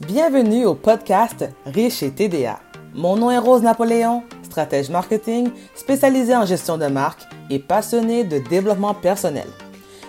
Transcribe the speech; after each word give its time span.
Bienvenue 0.00 0.66
au 0.66 0.74
podcast 0.74 1.48
Riche 1.66 2.02
et 2.02 2.10
TDA. 2.10 2.58
Mon 2.94 3.14
nom 3.14 3.30
est 3.30 3.38
Rose 3.38 3.62
Napoléon, 3.62 4.24
stratège 4.42 4.90
marketing 4.90 5.50
spécialisée 5.76 6.34
en 6.34 6.44
gestion 6.44 6.76
de 6.78 6.86
marque 6.86 7.22
et 7.48 7.60
passionnée 7.60 8.24
de 8.24 8.38
développement 8.38 8.94
personnel. 8.94 9.46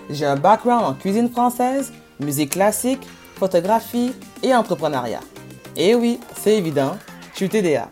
J'ai 0.10 0.26
un 0.26 0.38
background 0.38 0.86
en 0.86 0.94
cuisine 0.96 1.30
française, 1.30 1.94
musique 2.20 2.54
classique, 2.54 3.08
photographie 3.36 4.12
et 4.42 4.56
entrepreneuriat. 4.56 5.20
Et 5.76 5.94
oui, 5.94 6.20
c'est 6.36 6.58
évident, 6.58 6.98
je 7.34 7.38
suis 7.38 7.50
TDA. 7.50 7.88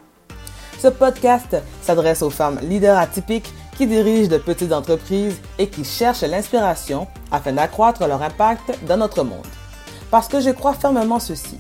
Ce 0.80 0.88
podcast 0.88 1.56
s'adresse 1.84 2.24
aux 2.24 2.32
femmes 2.32 2.58
leaders 2.64 2.98
atypiques 2.98 3.54
qui 3.78 3.86
dirigent 3.86 4.32
de 4.32 4.40
petites 4.40 4.74
entreprises 4.74 5.40
et 5.60 5.68
qui 5.68 5.84
cherchent 5.84 6.24
l'inspiration 6.24 7.06
afin 7.32 7.54
d'accroître 7.54 8.08
leur 8.08 8.24
impact 8.24 8.80
dans 8.88 8.98
notre 8.98 9.24
monde. 9.24 9.46
Parce 10.10 10.28
que 10.28 10.40
je 10.40 10.50
crois 10.50 10.74
fermement 10.74 11.20
ceci. 11.20 11.60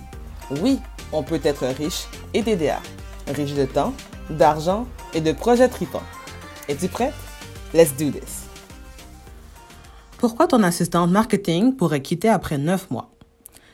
Oui, 0.51 0.79
on 1.11 1.23
peut 1.23 1.39
être 1.43 1.65
riche 1.65 2.07
et 2.33 2.43
TDA. 2.43 2.79
Riche 3.27 3.53
de 3.53 3.65
temps, 3.65 3.93
d'argent 4.29 4.85
et 5.13 5.21
de 5.21 5.31
projets 5.31 5.69
tripants. 5.69 6.03
Es-tu 6.67 6.87
prête? 6.87 7.13
Let's 7.73 7.95
do 7.95 8.11
this. 8.11 8.43
Pourquoi 10.17 10.47
ton 10.47 10.63
assistante 10.63 11.11
marketing 11.11 11.75
pourrait 11.75 12.01
quitter 12.01 12.29
après 12.29 12.57
9 12.57 12.91
mois? 12.91 13.11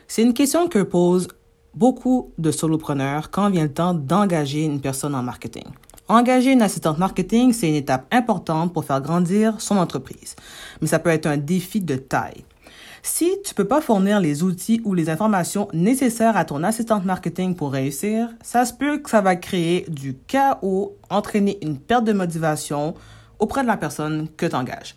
C'est 0.08 0.22
une 0.22 0.34
question 0.34 0.68
que 0.68 0.82
posent 0.82 1.28
beaucoup 1.74 2.32
de 2.38 2.50
solopreneurs 2.50 3.30
quand 3.30 3.50
vient 3.50 3.62
le 3.64 3.72
temps 3.72 3.94
d'engager 3.94 4.64
une 4.64 4.80
personne 4.80 5.14
en 5.14 5.22
marketing. 5.22 5.66
Engager 6.08 6.50
une 6.50 6.62
assistante 6.62 6.98
marketing, 6.98 7.52
c'est 7.52 7.68
une 7.68 7.76
étape 7.76 8.12
importante 8.12 8.72
pour 8.72 8.84
faire 8.84 9.00
grandir 9.00 9.60
son 9.60 9.76
entreprise, 9.76 10.34
mais 10.80 10.88
ça 10.88 10.98
peut 10.98 11.10
être 11.10 11.26
un 11.26 11.36
défi 11.36 11.80
de 11.80 11.94
taille. 11.94 12.44
Si 13.02 13.30
tu 13.44 13.54
peux 13.54 13.66
pas 13.66 13.80
fournir 13.80 14.20
les 14.20 14.42
outils 14.42 14.82
ou 14.84 14.92
les 14.92 15.08
informations 15.08 15.68
nécessaires 15.72 16.36
à 16.36 16.44
ton 16.44 16.62
assistante 16.62 17.04
marketing 17.04 17.54
pour 17.54 17.72
réussir, 17.72 18.28
ça 18.42 18.66
se 18.66 18.74
peut 18.74 18.98
que 18.98 19.08
ça 19.08 19.22
va 19.22 19.36
créer 19.36 19.86
du 19.88 20.16
chaos, 20.26 20.98
entraîner 21.08 21.58
une 21.62 21.78
perte 21.78 22.04
de 22.04 22.12
motivation 22.12 22.94
auprès 23.38 23.62
de 23.62 23.66
la 23.66 23.78
personne 23.78 24.28
que 24.36 24.44
tu 24.44 24.54
engages. 24.54 24.96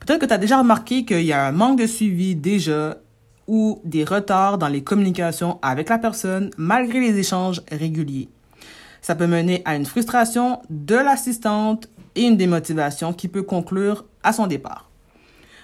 Peut-être 0.00 0.20
que 0.20 0.26
tu 0.26 0.32
as 0.32 0.38
déjà 0.38 0.58
remarqué 0.58 1.04
qu'il 1.04 1.24
y 1.24 1.32
a 1.32 1.46
un 1.46 1.52
manque 1.52 1.78
de 1.78 1.86
suivi 1.86 2.34
déjà 2.34 2.96
ou 3.46 3.80
des 3.84 4.04
retards 4.04 4.56
dans 4.56 4.68
les 4.68 4.82
communications 4.82 5.58
avec 5.60 5.90
la 5.90 5.98
personne 5.98 6.50
malgré 6.56 7.00
les 7.00 7.18
échanges 7.18 7.62
réguliers. 7.70 8.28
Ça 9.02 9.14
peut 9.14 9.26
mener 9.26 9.62
à 9.66 9.76
une 9.76 9.86
frustration 9.86 10.60
de 10.70 10.94
l'assistante 10.94 11.88
et 12.14 12.22
une 12.22 12.36
démotivation 12.38 13.12
qui 13.12 13.28
peut 13.28 13.42
conclure 13.42 14.06
à 14.22 14.32
son 14.32 14.46
départ. 14.46 14.90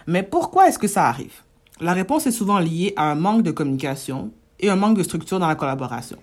Mais 0.07 0.23
pourquoi 0.23 0.69
est-ce 0.69 0.79
que 0.79 0.89
ça 0.89 1.07
arrive? 1.09 1.43
La 1.81 1.93
réponse 1.93 2.27
est 2.27 2.33
souvent 2.33 2.61
liée 2.61 2.93
à 2.97 3.11
un 3.11 3.17
manque 3.17 3.43
de 3.43 3.51
communication 3.51 4.31
et 4.61 4.71
un 4.71 4.77
manque 4.77 4.97
de 4.97 5.03
structure 5.03 5.41
dans 5.41 5.49
la 5.49 5.57
collaboration. 5.57 6.19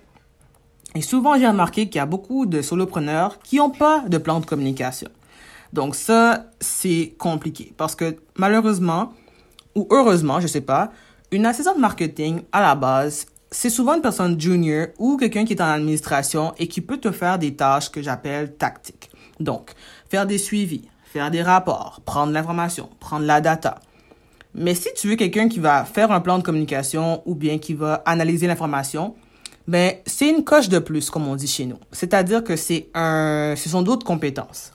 Et 0.94 1.02
souvent, 1.02 1.38
j'ai 1.38 1.46
remarqué 1.46 1.86
qu'il 1.88 1.96
y 1.96 2.00
a 2.00 2.06
beaucoup 2.06 2.46
de 2.46 2.62
solopreneurs 2.62 3.38
qui 3.40 3.56
n'ont 3.56 3.70
pas 3.70 4.00
de 4.08 4.16
plan 4.16 4.40
de 4.40 4.46
communication. 4.46 5.08
Donc 5.72 5.94
ça, 5.94 6.46
c'est 6.60 7.14
compliqué 7.18 7.74
parce 7.76 7.94
que 7.94 8.16
malheureusement, 8.36 9.12
ou 9.74 9.86
heureusement, 9.90 10.40
je 10.40 10.46
sais 10.46 10.60
pas, 10.62 10.90
une 11.30 11.44
assistante 11.44 11.78
marketing 11.78 12.42
à 12.52 12.62
la 12.62 12.74
base, 12.74 13.26
c'est 13.50 13.70
souvent 13.70 13.94
une 13.94 14.02
personne 14.02 14.40
junior 14.40 14.88
ou 14.98 15.18
quelqu'un 15.18 15.44
qui 15.44 15.52
est 15.52 15.62
en 15.62 15.66
administration 15.66 16.54
et 16.58 16.68
qui 16.68 16.80
peut 16.80 16.98
te 16.98 17.10
faire 17.10 17.38
des 17.38 17.54
tâches 17.54 17.90
que 17.90 18.00
j'appelle 18.00 18.54
tactiques. 18.56 19.10
Donc, 19.38 19.72
faire 20.08 20.26
des 20.26 20.38
suivis, 20.38 20.88
faire 21.04 21.30
des 21.30 21.42
rapports, 21.42 22.00
prendre 22.04 22.32
l'information, 22.32 22.88
prendre 23.00 23.26
la 23.26 23.42
data. 23.42 23.80
Mais 24.54 24.74
si 24.74 24.88
tu 24.94 25.08
veux 25.08 25.16
quelqu'un 25.16 25.48
qui 25.48 25.60
va 25.60 25.84
faire 25.84 26.12
un 26.12 26.20
plan 26.20 26.38
de 26.38 26.42
communication 26.42 27.22
ou 27.26 27.34
bien 27.34 27.58
qui 27.58 27.74
va 27.74 28.02
analyser 28.04 28.46
l'information, 28.46 29.14
ben, 29.66 29.94
c'est 30.06 30.28
une 30.28 30.44
coche 30.44 30.68
de 30.68 30.78
plus, 30.78 31.08
comme 31.08 31.26
on 31.28 31.36
dit 31.36 31.46
chez 31.46 31.66
nous. 31.66 31.78
C'est-à-dire 31.92 32.44
que 32.44 32.56
c'est 32.56 32.88
un, 32.94 33.54
ce 33.56 33.68
sont 33.68 33.82
d'autres 33.82 34.04
compétences. 34.04 34.72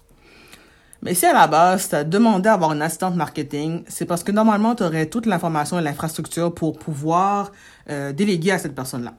Mais 1.03 1.14
si 1.14 1.25
à 1.25 1.33
la 1.33 1.45
base, 1.45 1.89
tu 1.89 1.95
as 1.95 2.04
demandé 2.04 2.43
d'avoir 2.43 2.73
une 2.73 2.82
assistante 2.82 3.16
marketing, 3.16 3.83
c'est 3.87 4.05
parce 4.05 4.23
que 4.23 4.32
normalement, 4.32 4.73
tu 4.73 4.83
aurais 4.83 5.05
toute 5.05 5.27
l'information 5.27 5.77
et 5.80 5.83
l'infrastructure 5.83 6.54
pour 6.54 6.80
pouvoir 6.80 7.52
euh, 7.89 8.14
déléguer 8.14 8.52
à 8.52 8.58
cette 8.60 8.73
personne-là. 8.73 9.14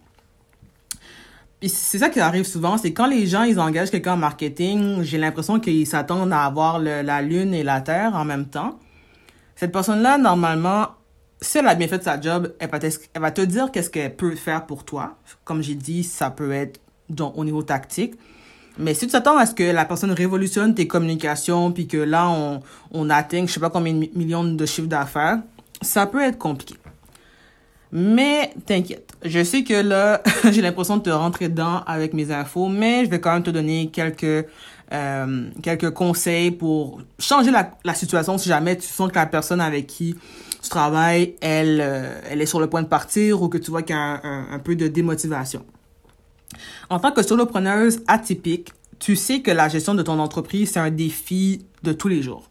Puis 1.60 1.68
c'est 1.68 1.98
ça 1.98 2.08
qui 2.08 2.20
arrive 2.20 2.44
souvent, 2.44 2.78
c'est 2.78 2.92
quand 2.92 3.06
les 3.06 3.26
gens, 3.26 3.42
ils 3.42 3.58
engagent 3.58 3.90
quelqu'un 3.90 4.14
en 4.14 4.16
marketing, 4.16 5.02
j'ai 5.02 5.18
l'impression 5.18 5.58
qu'ils 5.58 5.86
s'attendent 5.86 6.32
à 6.32 6.44
avoir 6.44 6.78
la 6.78 7.22
Lune 7.22 7.52
et 7.52 7.64
la 7.64 7.80
Terre 7.80 8.14
en 8.14 8.24
même 8.24 8.46
temps. 8.46 8.78
Cette 9.58 9.72
personne-là, 9.72 10.18
normalement, 10.18 10.86
si 11.40 11.58
elle 11.58 11.66
a 11.66 11.74
bien 11.74 11.88
fait 11.88 12.00
sa 12.04 12.20
job, 12.20 12.54
elle 12.60 12.70
va 12.70 13.30
te, 13.32 13.40
dire 13.40 13.72
qu'est-ce 13.72 13.90
qu'elle 13.90 14.14
peut 14.14 14.36
faire 14.36 14.66
pour 14.66 14.84
toi. 14.84 15.18
Comme 15.42 15.64
j'ai 15.64 15.74
dit, 15.74 16.04
ça 16.04 16.30
peut 16.30 16.52
être 16.52 16.80
au 17.18 17.44
niveau 17.44 17.64
tactique. 17.64 18.14
Mais 18.78 18.94
si 18.94 19.06
tu 19.06 19.12
t'attends 19.12 19.36
à 19.36 19.46
ce 19.46 19.54
que 19.54 19.64
la 19.64 19.84
personne 19.84 20.12
révolutionne 20.12 20.76
tes 20.76 20.86
communications, 20.86 21.72
puis 21.72 21.88
que 21.88 21.96
là, 21.96 22.30
on, 22.30 22.62
on 22.92 23.10
atteigne 23.10 23.48
je 23.48 23.54
sais 23.54 23.58
pas 23.58 23.68
combien 23.68 23.92
de 23.92 24.08
millions 24.14 24.44
de 24.44 24.64
chiffres 24.64 24.86
d'affaires, 24.86 25.40
ça 25.82 26.06
peut 26.06 26.22
être 26.22 26.38
compliqué. 26.38 26.76
Mais 27.90 28.52
t'inquiète, 28.66 29.12
je 29.24 29.42
sais 29.42 29.64
que 29.64 29.74
là, 29.74 30.22
j'ai 30.50 30.60
l'impression 30.60 30.98
de 30.98 31.02
te 31.02 31.10
rentrer 31.10 31.48
dedans 31.48 31.82
avec 31.86 32.12
mes 32.12 32.30
infos, 32.30 32.68
mais 32.68 33.04
je 33.04 33.10
vais 33.10 33.20
quand 33.20 33.32
même 33.32 33.42
te 33.42 33.50
donner 33.50 33.88
quelques 33.90 34.46
euh, 34.92 35.50
quelques 35.62 35.90
conseils 35.90 36.50
pour 36.50 37.02
changer 37.18 37.50
la, 37.50 37.94
situation 37.94 38.38
si 38.38 38.48
jamais 38.48 38.76
tu 38.76 38.86
sens 38.86 39.10
que 39.10 39.16
la 39.16 39.26
personne 39.26 39.60
avec 39.60 39.86
qui 39.86 40.16
tu 40.62 40.68
travailles, 40.70 41.34
elle, 41.42 41.80
euh, 41.82 42.20
elle 42.30 42.40
est 42.40 42.46
sur 42.46 42.58
le 42.58 42.68
point 42.68 42.82
de 42.82 42.88
partir 42.88 43.42
ou 43.42 43.48
que 43.48 43.58
tu 43.58 43.70
vois 43.70 43.82
qu'il 43.82 43.94
y 43.94 43.98
a 43.98 44.20
un, 44.22 44.46
un, 44.50 44.58
peu 44.58 44.76
de 44.76 44.88
démotivation. 44.88 45.64
En 46.88 46.98
tant 47.00 47.12
que 47.12 47.22
solopreneuse 47.22 48.00
atypique, 48.06 48.72
tu 48.98 49.14
sais 49.14 49.40
que 49.40 49.50
la 49.50 49.68
gestion 49.68 49.94
de 49.94 50.02
ton 50.02 50.18
entreprise, 50.18 50.70
c'est 50.72 50.80
un 50.80 50.90
défi 50.90 51.66
de 51.82 51.92
tous 51.92 52.08
les 52.08 52.22
jours. 52.22 52.48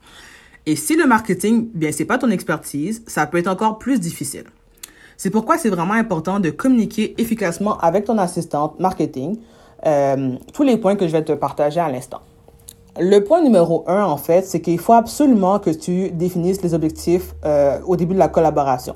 Et 0.67 0.75
si 0.75 0.95
le 0.95 1.07
marketing, 1.07 1.69
bien, 1.73 1.91
c'est 1.91 2.05
pas 2.05 2.17
ton 2.17 2.29
expertise, 2.29 3.03
ça 3.07 3.25
peut 3.25 3.37
être 3.37 3.47
encore 3.47 3.79
plus 3.79 3.99
difficile. 3.99 4.45
C'est 5.17 5.31
pourquoi 5.31 5.57
c'est 5.57 5.69
vraiment 5.69 5.95
important 5.95 6.39
de 6.39 6.51
communiquer 6.51 7.19
efficacement 7.19 7.77
avec 7.79 8.05
ton 8.05 8.19
assistante 8.19 8.79
marketing 8.79 9.37
euh, 9.85 10.35
tous 10.53 10.61
les 10.63 10.77
points 10.77 10.95
que 10.95 11.07
je 11.07 11.11
vais 11.11 11.23
te 11.23 11.33
partager 11.33 11.79
à 11.79 11.89
l'instant. 11.89 12.19
Le 12.99 13.19
point 13.19 13.41
numéro 13.41 13.83
un, 13.87 14.03
en 14.03 14.17
fait, 14.17 14.45
c'est 14.45 14.61
qu'il 14.61 14.79
faut 14.79 14.93
absolument 14.93 15.59
que 15.59 15.71
tu 15.71 16.11
définisses 16.11 16.61
les 16.61 16.75
objectifs 16.75 17.33
euh, 17.45 17.79
au 17.85 17.95
début 17.95 18.13
de 18.13 18.19
la 18.19 18.27
collaboration. 18.27 18.95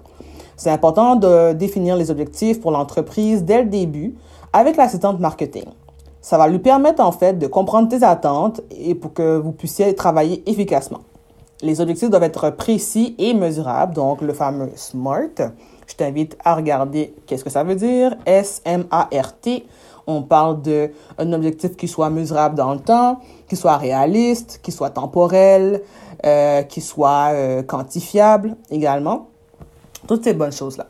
C'est 0.57 0.69
important 0.69 1.15
de 1.15 1.53
définir 1.53 1.95
les 1.95 2.11
objectifs 2.11 2.61
pour 2.61 2.69
l'entreprise 2.69 3.43
dès 3.43 3.63
le 3.63 3.69
début 3.69 4.15
avec 4.53 4.77
l'assistante 4.77 5.19
marketing. 5.19 5.65
Ça 6.21 6.37
va 6.37 6.47
lui 6.47 6.59
permettre, 6.59 7.03
en 7.03 7.11
fait, 7.11 7.39
de 7.39 7.47
comprendre 7.47 7.89
tes 7.89 8.03
attentes 8.03 8.61
et 8.69 8.93
pour 8.93 9.13
que 9.13 9.37
vous 9.37 9.51
puissiez 9.51 9.95
travailler 9.95 10.43
efficacement. 10.47 11.01
Les 11.63 11.81
objectifs 11.81 12.11
doivent 12.11 12.23
être 12.23 12.51
précis 12.51 13.15
et 13.17 13.33
mesurables, 13.33 13.93
donc 13.93 14.21
le 14.21 14.33
fameux 14.33 14.69
SMART. 14.75 15.51
Je 15.91 15.97
t'invite 15.97 16.37
à 16.45 16.55
regarder 16.55 17.13
qu'est-ce 17.25 17.43
que 17.43 17.49
ça 17.49 17.65
veut 17.65 17.75
dire. 17.75 18.15
S-M-A-R-T. 18.25 19.65
On 20.07 20.21
parle 20.21 20.61
d'un 20.61 21.33
objectif 21.33 21.75
qui 21.75 21.89
soit 21.89 22.09
mesurable 22.09 22.55
dans 22.55 22.73
le 22.73 22.79
temps, 22.79 23.19
qui 23.49 23.57
soit 23.57 23.75
réaliste, 23.75 24.61
qui 24.63 24.71
soit 24.71 24.91
temporel, 24.91 25.81
euh, 26.25 26.61
qui 26.63 26.79
soit 26.79 27.31
euh, 27.33 27.61
quantifiable 27.61 28.55
également. 28.69 29.27
Toutes 30.07 30.23
ces 30.23 30.33
bonnes 30.33 30.53
choses-là. 30.53 30.87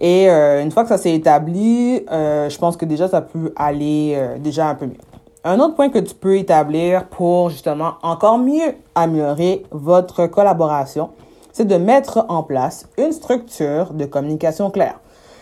Et 0.00 0.30
euh, 0.30 0.62
une 0.62 0.70
fois 0.70 0.84
que 0.84 0.88
ça 0.88 0.98
s'est 0.98 1.14
établi, 1.14 2.02
je 2.08 2.58
pense 2.58 2.78
que 2.78 2.86
déjà 2.86 3.08
ça 3.08 3.20
peut 3.20 3.52
aller 3.56 4.18
déjà 4.38 4.68
un 4.70 4.74
peu 4.74 4.86
mieux. 4.86 4.96
Un 5.44 5.60
autre 5.60 5.74
point 5.74 5.90
que 5.90 5.98
tu 5.98 6.14
peux 6.14 6.38
établir 6.38 7.08
pour 7.08 7.50
justement 7.50 7.96
encore 8.02 8.38
mieux 8.38 8.74
améliorer 8.94 9.64
votre 9.70 10.26
collaboration, 10.26 11.10
c'est 11.54 11.66
de 11.66 11.76
mettre 11.76 12.26
en 12.28 12.42
place 12.42 12.88
une 12.98 13.12
structure 13.12 13.94
de 13.94 14.04
communication 14.06 14.70
claire. 14.70 15.00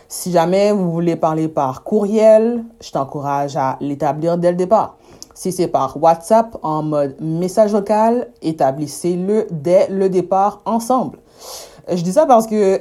Si 0.08 0.30
jamais 0.30 0.70
vous 0.70 0.92
voulez 0.92 1.16
parler 1.16 1.48
par 1.48 1.84
courriel, 1.84 2.64
je 2.82 2.90
t'encourage 2.90 3.56
à 3.56 3.78
l'établir 3.80 4.36
dès 4.36 4.50
le 4.50 4.58
départ. 4.58 4.98
Si 5.34 5.52
c'est 5.52 5.68
par 5.68 6.00
WhatsApp 6.00 6.54
en 6.62 6.82
mode 6.82 7.16
message 7.18 7.72
vocal, 7.72 8.28
établissez-le 8.42 9.46
dès 9.50 9.88
le 9.88 10.10
départ 10.10 10.60
ensemble. 10.66 11.18
Je 11.90 12.02
dis 12.02 12.12
ça 12.12 12.26
parce 12.26 12.46
que 12.46 12.78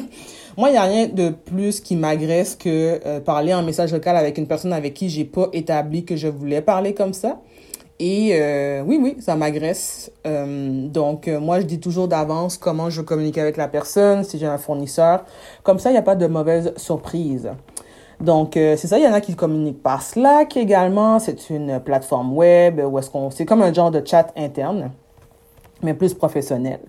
moi, 0.56 0.68
il 0.68 0.72
n'y 0.72 0.78
a 0.78 0.82
rien 0.84 1.08
de 1.08 1.30
plus 1.30 1.80
qui 1.80 1.96
m'agresse 1.96 2.54
que 2.54 3.00
euh, 3.04 3.18
parler 3.18 3.52
en 3.54 3.64
message 3.64 3.92
vocal 3.92 4.16
avec 4.16 4.38
une 4.38 4.46
personne 4.46 4.72
avec 4.72 4.94
qui 4.94 5.08
j'ai 5.08 5.24
pas 5.24 5.48
établi 5.52 6.04
que 6.04 6.14
je 6.14 6.28
voulais 6.28 6.62
parler 6.62 6.94
comme 6.94 7.12
ça. 7.12 7.40
Et 8.00 8.30
euh, 8.34 8.82
oui, 8.86 8.98
oui, 9.02 9.16
ça 9.20 9.34
m'agresse. 9.34 10.12
Euh, 10.26 10.86
donc, 10.86 11.26
euh, 11.26 11.40
moi, 11.40 11.60
je 11.60 11.66
dis 11.66 11.80
toujours 11.80 12.06
d'avance 12.06 12.56
comment 12.56 12.90
je 12.90 13.02
communique 13.02 13.38
avec 13.38 13.56
la 13.56 13.66
personne, 13.66 14.22
si 14.22 14.38
j'ai 14.38 14.46
un 14.46 14.58
fournisseur. 14.58 15.24
Comme 15.64 15.80
ça, 15.80 15.90
il 15.90 15.94
n'y 15.94 15.98
a 15.98 16.02
pas 16.02 16.14
de 16.14 16.26
mauvaise 16.28 16.72
surprise. 16.76 17.50
Donc, 18.20 18.56
euh, 18.56 18.76
c'est 18.76 18.86
ça, 18.86 18.98
il 18.98 19.04
y 19.04 19.08
en 19.08 19.12
a 19.12 19.20
qui 19.20 19.34
communiquent 19.34 19.82
par 19.82 20.02
Slack 20.02 20.56
également. 20.56 21.18
C'est 21.18 21.50
une 21.50 21.80
plateforme 21.80 22.36
web 22.36 22.80
où 22.80 22.98
est-ce 22.98 23.10
qu'on... 23.10 23.30
C'est 23.30 23.44
comme 23.44 23.62
un 23.62 23.72
genre 23.72 23.90
de 23.90 24.02
chat 24.04 24.32
interne, 24.36 24.92
mais 25.82 25.94
plus 25.94 26.14
professionnel. 26.14 26.80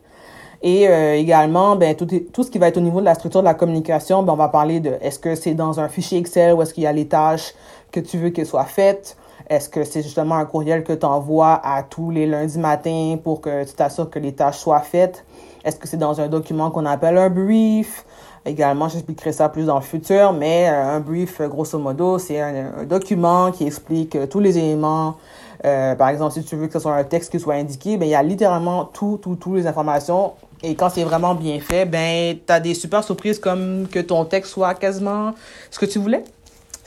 Et 0.62 0.88
euh, 0.89 1.15
également, 1.15 1.75
ben, 1.75 1.95
tout, 1.95 2.07
tout 2.33 2.44
ce 2.44 2.51
qui 2.51 2.59
va 2.59 2.67
être 2.67 2.77
au 2.77 2.81
niveau 2.81 3.00
de 3.00 3.05
la 3.05 3.15
structure 3.15 3.41
de 3.41 3.45
la 3.45 3.53
communication, 3.53 4.23
ben, 4.23 4.33
on 4.33 4.35
va 4.35 4.50
parler 4.50 4.79
de 4.79 4.94
est-ce 5.01 5.17
que 5.17 5.33
c'est 5.35 5.53
dans 5.53 5.79
un 5.79 5.88
fichier 5.88 6.19
Excel 6.19 6.53
ou 6.53 6.62
est-ce 6.62 6.73
qu'il 6.73 6.83
y 6.83 6.88
a 6.88 6.94
les 6.94 7.07
tâches 7.07 7.53
que 7.91 8.00
tu 8.00 8.17
veux 8.17 8.29
qu'elles 8.29 8.45
soient 8.45 8.65
faites. 8.65 9.15
Est-ce 9.50 9.68
que 9.68 9.84
c'est 9.84 10.04
justement 10.04 10.36
un 10.36 10.46
courriel 10.46 10.84
que 10.84 10.94
tu 10.94 11.06
envoies 11.07 11.60
à 11.63 11.81
tous 11.81 12.12
les 12.12 12.28
lundis 12.28 12.60
matins 12.60 13.18
pour 13.24 13.42
que 13.42 13.63
tu 13.63 13.74
t'assures 13.74 14.07
que 14.07 14.19
les 14.19 14.34
tâches 14.34 14.60
soient 14.60 14.81
faites? 14.81 15.25
Est-ce 15.63 15.78
que 15.78 15.88
c'est 15.88 15.98
dans 15.98 16.22
un 16.22 16.28
document 16.28 16.69
qu'on 16.69 16.86
appelle 16.86 17.18
un 17.18 17.30
brief? 17.30 18.06
Également, 18.46 18.88
j'expliquerai 18.90 19.31
ça 19.31 19.50
plus 19.50 19.66
dans 19.66 19.75
le 19.75 19.84
futur, 19.84 20.34
mais 20.34 20.69
euh, 20.69 20.96
un 20.96 21.00
brief, 21.00 21.42
grosso 21.42 21.78
modo, 21.80 22.19
c'est 22.19 22.40
un, 22.40 22.84
document 22.86 23.51
qui 23.51 23.66
explique 23.66 24.16
euh, 24.16 24.28
tous 24.28 24.40
les 24.40 24.57
éléments. 24.57 25.18
Euh, 25.66 25.96
par 25.96 26.10
exemple, 26.10 26.34
si 26.34 26.44
tu 26.44 26.56
veux 26.56 26.68
que 26.68 26.74
ce 26.74 26.80
soit 26.80 26.96
un 26.96 27.04
texte 27.04 27.31
qui 27.31 27.40
soit 27.40 27.56
indiqué, 27.56 27.98
ben, 27.98 28.06
il 28.06 28.12
y 28.12 28.16
a 28.16 28.24
littéralement 28.24 28.86
tout, 28.86 29.19
tout, 29.22 29.36
toutes 29.36 29.56
les 29.56 29.68
informations. 29.68 30.34
Et 30.62 30.75
quand 30.75 30.90
c'est 30.90 31.04
vraiment 31.04 31.36
bien 31.36 31.60
fait, 31.60 31.86
ben, 31.86 32.38
tu 32.46 32.54
as 32.54 32.60
des 32.60 32.74
super 32.74 33.04
surprises 33.04 33.40
comme 33.40 33.88
que 33.92 34.00
ton 34.00 34.25
texte 34.25 34.51
soit 34.51 34.74
quasiment 34.75 35.34
ce 35.69 35.80
que 35.80 35.86
tu 35.86 36.00
voulais. 36.00 36.24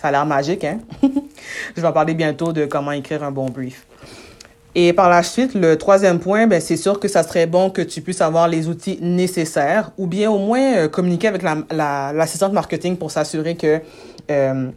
Ça 0.02 0.08
a 0.08 0.10
l'air 0.10 0.26
magique, 0.26 0.64
hein? 0.64 0.80
Je 1.76 1.80
vais 1.80 1.86
en 1.86 1.92
parler 1.92 2.14
bientôt 2.14 2.52
de 2.52 2.66
comment 2.66 2.90
écrire 2.90 3.22
un 3.22 3.30
bon 3.30 3.46
brief. 3.46 3.86
Et 4.74 4.92
par 4.92 5.08
la 5.08 5.22
suite, 5.22 5.54
le 5.54 5.78
troisième 5.78 6.18
point, 6.18 6.48
ben, 6.48 6.60
c'est 6.60 6.76
sûr 6.76 6.98
que 6.98 7.06
ça 7.06 7.22
serait 7.22 7.46
bon 7.46 7.70
que 7.70 7.82
tu 7.82 8.00
puisses 8.00 8.20
avoir 8.20 8.48
les 8.48 8.66
outils 8.66 8.98
nécessaires 9.00 9.92
ou 9.98 10.08
bien 10.08 10.28
au 10.28 10.38
moins 10.38 10.74
euh, 10.74 10.88
communiquer 10.88 11.28
avec 11.28 11.42
l'assistante 11.42 12.50
la, 12.50 12.54
marketing 12.54 12.96
pour 12.96 13.12
s'assurer 13.12 13.54
que 13.54 13.80
euh, 14.32 14.70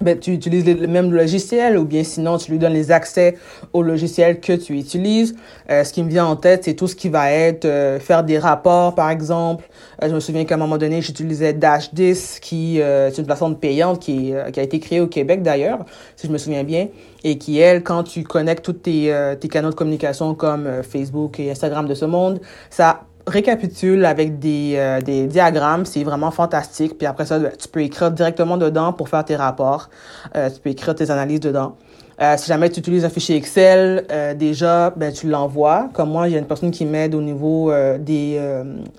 ben, 0.00 0.18
tu 0.18 0.32
utilises 0.32 0.66
le 0.66 0.86
même 0.86 1.12
logiciel 1.12 1.78
ou 1.78 1.84
bien 1.84 2.04
sinon 2.04 2.36
tu 2.36 2.50
lui 2.50 2.58
donnes 2.58 2.74
les 2.74 2.92
accès 2.92 3.36
au 3.72 3.82
logiciel 3.82 4.40
que 4.40 4.52
tu 4.52 4.78
utilises. 4.78 5.34
Euh, 5.70 5.84
ce 5.84 5.92
qui 5.92 6.02
me 6.02 6.08
vient 6.08 6.26
en 6.26 6.36
tête, 6.36 6.64
c'est 6.64 6.74
tout 6.74 6.86
ce 6.86 6.94
qui 6.94 7.08
va 7.08 7.32
être 7.32 7.64
euh, 7.64 7.98
faire 7.98 8.22
des 8.22 8.38
rapports, 8.38 8.94
par 8.94 9.10
exemple. 9.10 9.64
Euh, 10.02 10.08
je 10.08 10.14
me 10.14 10.20
souviens 10.20 10.44
qu'à 10.44 10.56
un 10.56 10.58
moment 10.58 10.76
donné, 10.76 11.00
j'utilisais 11.00 11.54
Dash10, 11.54 12.40
qui 12.40 12.78
est 12.78 13.18
une 13.18 13.24
plateforme 13.24 13.56
payante 13.56 14.00
qui, 14.00 14.32
qui 14.52 14.60
a 14.60 14.62
été 14.62 14.78
créée 14.80 15.00
au 15.00 15.06
Québec 15.06 15.42
d'ailleurs, 15.42 15.84
si 16.16 16.26
je 16.26 16.32
me 16.32 16.38
souviens 16.38 16.64
bien, 16.64 16.88
et 17.24 17.38
qui, 17.38 17.58
elle, 17.58 17.82
quand 17.82 18.02
tu 18.02 18.22
connectes 18.22 18.64
tous 18.64 18.74
tes, 18.74 19.12
tes 19.40 19.48
canaux 19.48 19.70
de 19.70 19.74
communication 19.74 20.34
comme 20.34 20.82
Facebook 20.82 21.40
et 21.40 21.50
Instagram 21.50 21.86
de 21.86 21.94
ce 21.94 22.04
monde, 22.04 22.40
ça 22.70 23.05
récapitule 23.26 24.04
avec 24.04 24.38
des, 24.38 24.74
euh, 24.76 25.00
des 25.00 25.26
diagrammes, 25.26 25.84
c'est 25.84 26.04
vraiment 26.04 26.30
fantastique. 26.30 26.96
Puis 26.96 27.06
après 27.06 27.26
ça, 27.26 27.40
tu 27.40 27.68
peux 27.68 27.82
écrire 27.82 28.10
directement 28.10 28.56
dedans 28.56 28.92
pour 28.92 29.08
faire 29.08 29.24
tes 29.24 29.36
rapports. 29.36 29.88
Euh, 30.34 30.50
tu 30.50 30.60
peux 30.60 30.70
écrire 30.70 30.94
tes 30.94 31.10
analyses 31.10 31.40
dedans. 31.40 31.76
Euh, 32.18 32.34
si 32.38 32.46
jamais 32.46 32.70
tu 32.70 32.80
utilises 32.80 33.04
un 33.04 33.10
fichier 33.10 33.36
Excel, 33.36 34.06
euh, 34.10 34.32
déjà, 34.32 34.90
ben, 34.90 35.12
tu 35.12 35.28
l'envoies. 35.28 35.90
Comme 35.92 36.10
moi, 36.10 36.22
a 36.24 36.28
une 36.28 36.46
personne 36.46 36.70
qui 36.70 36.86
m'aide 36.86 37.14
au 37.14 37.20
niveau 37.20 37.70
euh, 37.70 37.98
des, 37.98 38.40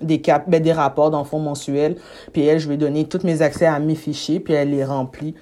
des, 0.00 0.20
cap 0.20 0.44
ben, 0.48 0.62
des 0.62 0.72
rapports 0.72 1.10
dans 1.10 1.18
le 1.18 1.24
fond 1.24 1.40
mensuel. 1.40 1.96
Puis 2.32 2.42
elle, 2.44 2.60
je 2.60 2.68
vais 2.68 2.76
donner 2.76 3.04
tous 3.06 3.24
mes 3.24 3.42
accès 3.42 3.66
à 3.66 3.78
mes 3.80 3.96
fichiers, 3.96 4.38
puis 4.38 4.54
elle 4.54 4.70
les 4.70 4.84
remplit. 4.84 5.34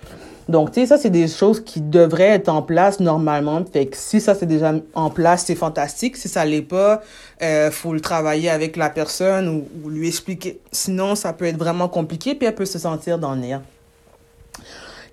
Donc, 0.48 0.70
tu 0.70 0.80
sais, 0.80 0.86
ça, 0.86 0.96
c'est 0.96 1.10
des 1.10 1.26
choses 1.26 1.64
qui 1.64 1.80
devraient 1.80 2.28
être 2.28 2.48
en 2.48 2.62
place 2.62 3.00
normalement. 3.00 3.64
Fait 3.70 3.86
que 3.86 3.96
si 3.96 4.20
ça, 4.20 4.34
c'est 4.34 4.46
déjà 4.46 4.74
en 4.94 5.10
place, 5.10 5.44
c'est 5.46 5.56
fantastique. 5.56 6.16
Si 6.16 6.28
ça 6.28 6.44
l'est 6.44 6.62
pas, 6.62 7.02
euh, 7.42 7.70
faut 7.72 7.92
le 7.92 8.00
travailler 8.00 8.48
avec 8.48 8.76
la 8.76 8.88
personne 8.88 9.48
ou, 9.48 9.66
ou, 9.84 9.90
lui 9.90 10.06
expliquer. 10.06 10.60
Sinon, 10.70 11.16
ça 11.16 11.32
peut 11.32 11.46
être 11.46 11.58
vraiment 11.58 11.88
compliqué, 11.88 12.36
puis 12.36 12.46
elle 12.46 12.54
peut 12.54 12.64
se 12.64 12.78
sentir 12.78 13.18
dans 13.18 13.34
néant. 13.34 13.62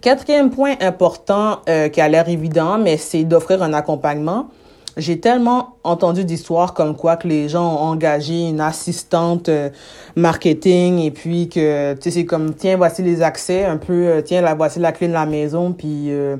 Quatrième 0.01 0.51
point 0.51 0.75
important 0.81 1.62
euh, 1.68 1.89
qui 1.89 2.01
a 2.01 2.09
l'air 2.09 2.27
évident, 2.29 2.77
mais 2.77 2.97
c'est 2.97 3.24
d'offrir 3.24 3.63
un 3.63 3.74
accompagnement. 3.74 4.50
J'ai 4.95 5.19
tellement 5.19 5.77
entendu 5.83 6.23
d'histoires 6.23 6.73
comme 6.73 6.95
quoi 6.95 7.17
que 7.17 7.27
les 7.27 7.49
gens 7.49 7.65
ont 7.65 7.79
engagé 7.79 8.47
une 8.47 8.61
assistante 8.61 9.49
euh, 9.49 9.69
marketing 10.15 10.99
et 10.99 11.09
puis 11.09 11.49
que, 11.49 11.93
tu 11.95 12.01
sais, 12.01 12.11
c'est 12.11 12.25
comme, 12.25 12.53
tiens, 12.53 12.77
voici 12.77 13.01
les 13.01 13.23
accès, 13.23 13.65
un 13.65 13.77
peu, 13.77 13.93
euh, 14.07 14.21
tiens, 14.21 14.41
là, 14.41 14.53
voici 14.53 14.79
la 14.79 14.91
clé 14.91 15.07
de 15.07 15.13
la 15.13 15.25
maison, 15.25 15.73
puis 15.73 16.11
euh, 16.11 16.37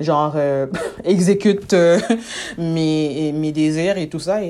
genre, 0.00 0.36
exécute 1.04 1.74
mes, 2.58 3.32
mes 3.34 3.52
désirs 3.52 3.96
et 3.96 4.08
tout 4.08 4.20
ça. 4.20 4.40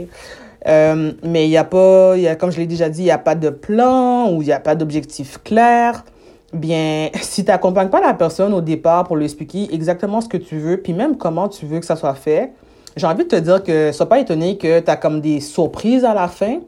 Mais 0.67 1.47
il 1.47 1.49
n'y 1.49 1.57
a 1.57 1.65
pas, 1.65 2.17
y 2.17 2.27
a, 2.27 2.35
comme 2.35 2.51
je 2.51 2.59
l'ai 2.59 2.67
déjà 2.67 2.89
dit, 2.89 3.03
il 3.03 3.05
n'y 3.05 3.11
a 3.13 3.19
pas 3.19 3.37
de 3.37 3.51
plan 3.51 4.33
ou 4.33 4.43
il 4.43 4.47
n'y 4.47 4.53
a 4.53 4.61
pas 4.61 4.75
d'objectif 4.75 5.39
clair 5.45 6.03
bien, 6.53 7.11
si 7.21 7.45
tu 7.45 7.51
n'accompagnes 7.51 7.89
pas 7.89 8.01
la 8.01 8.15
personne 8.15 8.53
au 8.55 8.61
départ 8.61 9.05
pour 9.05 9.17
lui 9.17 9.25
expliquer 9.25 9.69
exactement 9.73 10.21
ce 10.21 10.29
que 10.29 10.37
tu 10.37 10.59
veux, 10.59 10.79
puis 10.79 10.93
même 10.93 11.17
comment 11.17 11.49
tu 11.49 11.67
veux 11.67 11.81
que 11.81 11.87
ça 11.87 11.97
soit 11.97 12.15
fait, 12.15 12.53
j'ai 12.99 13.07
envie 13.07 13.25
de 13.25 13.29
te 13.29 13.37
dire 13.37 13.63
que 13.63 13.93
sois 13.93 14.09
pas 14.09 14.19
étonné 14.19 14.59
que 14.59 14.81
tu 14.81 14.91
as 14.91 14.97
comme 14.97 15.21
des 15.21 15.41
surprises 15.41 16.05
à 16.05 16.15
la 16.15 16.29
fin. 16.29 16.59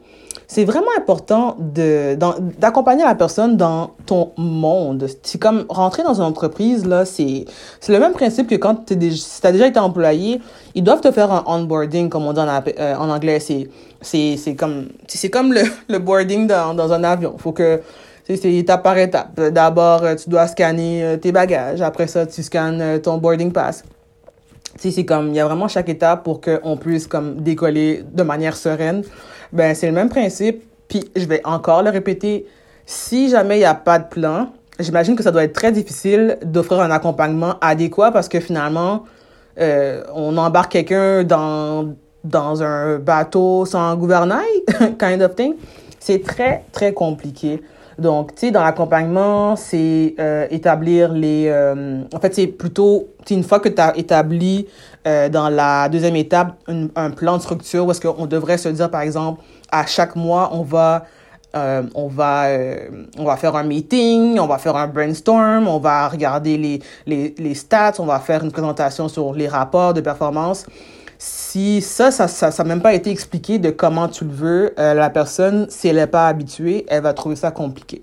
C'est 0.47 0.65
vraiment 0.65 0.91
important 0.97 1.56
d'accompagner 1.59 3.05
la 3.05 3.15
personne 3.15 3.56
dans 3.56 3.91
ton 4.06 4.32
monde. 4.37 5.06
C'est 5.23 5.38
comme 5.38 5.65
rentrer 5.69 6.03
dans 6.03 6.15
une 6.15 6.25
entreprise 6.25 6.87
là, 6.87 7.05
c'est 7.05 7.44
le 7.88 7.99
même 7.99 8.12
principe 8.12 8.49
que 8.49 8.56
quand 8.56 8.87
tu 8.87 9.12
si 9.12 9.47
as 9.47 9.53
déjà 9.53 9.67
été 9.67 9.79
employé, 9.79 10.41
ils 10.75 10.82
doivent 10.82 11.00
te 11.00 11.11
faire 11.12 11.32
un 11.32 11.44
onboarding 11.47 12.09
comme 12.09 12.27
on 12.27 12.32
dit 12.32 12.41
en, 12.41 12.49
euh, 12.49 12.94
anglais, 12.97 13.38
c'est 13.41 14.55
comme 14.56 14.88
comme 15.32 15.53
le, 15.53 15.62
le 15.88 15.99
boarding 15.99 16.47
dans 16.47 16.75
dans 16.75 16.93
un 16.93 17.05
avion. 17.05 17.37
Faut 17.38 17.53
que 17.53 17.81
c'est 18.25 18.53
étape 18.53 18.82
par 18.82 18.97
étape. 18.99 19.41
D'abord, 19.41 20.03
tu 20.23 20.31
dois 20.31 20.47
scanner 20.47 21.03
euh, 21.03 21.17
tes 21.17 21.32
bagages. 21.32 21.81
Après 21.81 22.06
ça, 22.06 22.27
tu 22.27 22.43
scannes 22.43 22.81
euh, 22.81 22.99
ton 22.99 23.19
boarding 23.19 23.53
pass 23.53 23.82
c'est 24.78 25.05
comme, 25.05 25.28
il 25.28 25.34
y 25.34 25.40
a 25.40 25.46
vraiment 25.46 25.69
chaque 25.69 25.88
étape 25.88 26.25
pour 26.25 26.40
qu'on 26.40 26.76
puisse 26.76 27.06
comme 27.06 27.40
décoller 27.40 28.05
de 28.12 28.22
manière 28.22 28.56
sereine. 28.56 29.02
Ben, 29.52 29.75
c'est 29.75 29.87
le 29.87 29.93
même 29.93 30.08
principe. 30.08 30.62
Puis, 30.88 31.05
je 31.17 31.25
vais 31.26 31.40
encore 31.44 31.82
le 31.82 31.90
répéter. 31.90 32.46
Si 32.87 33.28
jamais 33.28 33.56
il 33.56 33.61
n'y 33.61 33.64
a 33.64 33.75
pas 33.75 33.99
de 33.99 34.08
plan, 34.08 34.49
j'imagine 34.78 35.17
que 35.17 35.22
ça 35.22 35.31
doit 35.31 35.44
être 35.44 35.52
très 35.52 35.72
difficile 35.72 36.38
d'offrir 36.44 36.81
un 36.81 36.90
accompagnement 36.90 37.55
adéquat 37.61 38.11
parce 38.11 38.28
que 38.28 38.40
finalement, 38.40 39.05
euh, 39.61 40.02
on 40.14 40.37
embarque 40.37 40.72
quelqu'un 40.72 41.25
dans, 41.25 41.94
dans 42.25 42.62
un 42.62 42.99
bateau 42.99 43.64
sans 43.67 43.94
gouvernail, 43.96 44.46
kind 44.99 45.22
of 45.22 45.34
thing. 45.34 45.55
C'est 45.99 46.25
très, 46.25 46.64
très 46.72 46.93
compliqué. 46.93 47.61
Donc, 48.00 48.35
tu 48.35 48.47
sais, 48.47 48.50
dans 48.50 48.62
l'accompagnement, 48.62 49.56
c'est 49.56 50.14
euh, 50.19 50.47
établir 50.50 51.12
les... 51.12 51.49
Euh, 51.49 52.02
en 52.14 52.19
fait, 52.19 52.35
c'est 52.35 52.47
plutôt, 52.47 53.08
une 53.29 53.44
fois 53.44 53.61
que 53.61 53.69
tu 53.69 53.81
as 53.81 53.94
établi 53.99 54.67
euh, 55.06 55.29
dans 55.29 55.50
la 55.50 55.87
deuxième 55.91 56.17
étape 56.17 56.55
un 56.97 57.11
plan 57.11 57.37
de 57.37 57.43
structure 57.43 57.85
où 57.85 57.91
est-ce 57.91 58.00
qu'on 58.00 58.25
devrait 58.25 58.56
se 58.56 58.70
dire, 58.70 58.91
par 58.91 59.02
exemple, 59.02 59.43
à 59.70 59.85
chaque 59.85 60.17
mois, 60.17 60.49
on 60.52 60.62
va... 60.62 61.05
on 61.94 62.06
va 62.06 62.47
on 63.19 63.25
va 63.25 63.37
faire 63.37 63.56
un 63.56 63.64
meeting, 63.64 64.38
on 64.38 64.46
va 64.46 64.58
faire 64.58 64.76
un 64.76 64.87
brainstorm, 64.87 65.67
on 65.67 65.81
va 65.81 66.08
regarder 66.08 66.56
les, 66.56 66.81
les, 67.06 67.34
les 67.36 67.55
stats, 67.55 67.94
on 67.98 68.06
va 68.06 68.20
faire 68.20 68.44
une 68.44 68.53
présentation 68.53 69.08
sur 69.08 69.34
les 69.34 69.48
rapports 69.48 69.93
de 69.93 70.01
performance 70.01 70.65
si 71.22 71.82
ça, 71.82 72.10
ça, 72.10 72.29
ça, 72.29 72.50
ça 72.50 72.65
même 72.65 72.81
pas 72.81 72.94
été 72.94 73.10
expliqué 73.10 73.58
de 73.58 73.69
comment 73.69 74.08
tu 74.08 74.24
le 74.24 74.31
veux, 74.31 74.74
euh, 74.79 74.94
la 74.94 75.10
personne, 75.10 75.67
si 75.69 75.86
elle 75.86 75.96
n'est 75.96 76.06
pas 76.06 76.27
habituée, 76.27 76.86
elle 76.89 77.03
va 77.03 77.12
trouver 77.12 77.36
ça 77.36 77.50
compliqué. 77.50 78.03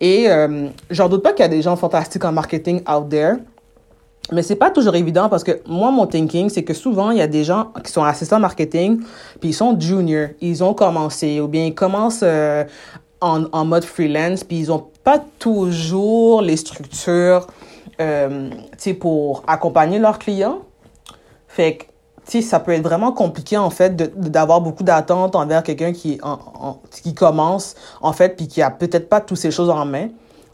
Et 0.00 0.28
euh, 0.28 0.66
j'en 0.90 1.08
doute 1.08 1.22
pas 1.22 1.32
qu'il 1.32 1.44
y 1.44 1.46
a 1.46 1.48
des 1.48 1.62
gens 1.62 1.76
fantastiques 1.76 2.24
en 2.24 2.32
marketing 2.32 2.82
out 2.90 3.08
there, 3.08 3.34
mais 4.32 4.42
c'est 4.42 4.56
pas 4.56 4.72
toujours 4.72 4.96
évident 4.96 5.28
parce 5.28 5.44
que 5.44 5.60
moi, 5.64 5.92
mon 5.92 6.06
thinking, 6.06 6.48
c'est 6.48 6.64
que 6.64 6.74
souvent, 6.74 7.12
il 7.12 7.18
y 7.18 7.22
a 7.22 7.28
des 7.28 7.44
gens 7.44 7.72
qui 7.84 7.92
sont 7.92 8.02
assistants 8.02 8.40
marketing, 8.40 8.98
puis 9.38 9.50
ils 9.50 9.54
sont 9.54 9.78
juniors, 9.78 10.30
ils 10.40 10.64
ont 10.64 10.74
commencé, 10.74 11.40
ou 11.40 11.46
bien 11.46 11.66
ils 11.66 11.74
commencent 11.74 12.24
euh, 12.24 12.64
en, 13.20 13.44
en 13.52 13.64
mode 13.64 13.84
freelance, 13.84 14.42
puis 14.42 14.58
ils 14.58 14.72
ont 14.72 14.88
pas 15.04 15.22
toujours 15.38 16.42
les 16.42 16.56
structures, 16.56 17.46
euh, 18.00 18.50
pour 18.98 19.44
accompagner 19.46 20.00
leurs 20.00 20.18
clients. 20.18 20.62
Fait 21.46 21.76
que 21.76 21.89
ça 22.42 22.60
peut 22.60 22.72
être 22.72 22.82
vraiment 22.82 23.12
compliqué, 23.12 23.56
en 23.56 23.70
fait, 23.70 23.96
d'avoir 23.96 24.60
beaucoup 24.60 24.84
d'attentes 24.84 25.34
envers 25.36 25.62
quelqu'un 25.62 25.92
qui, 25.92 26.20
qui 27.02 27.14
commence, 27.14 27.74
en 28.00 28.12
fait, 28.12 28.36
puis 28.36 28.48
qui 28.48 28.62
a 28.62 28.70
peut-être 28.70 29.08
pas 29.08 29.20
toutes 29.20 29.38
ces 29.38 29.50
choses 29.50 29.70
en 29.70 29.84
main. 29.84 30.08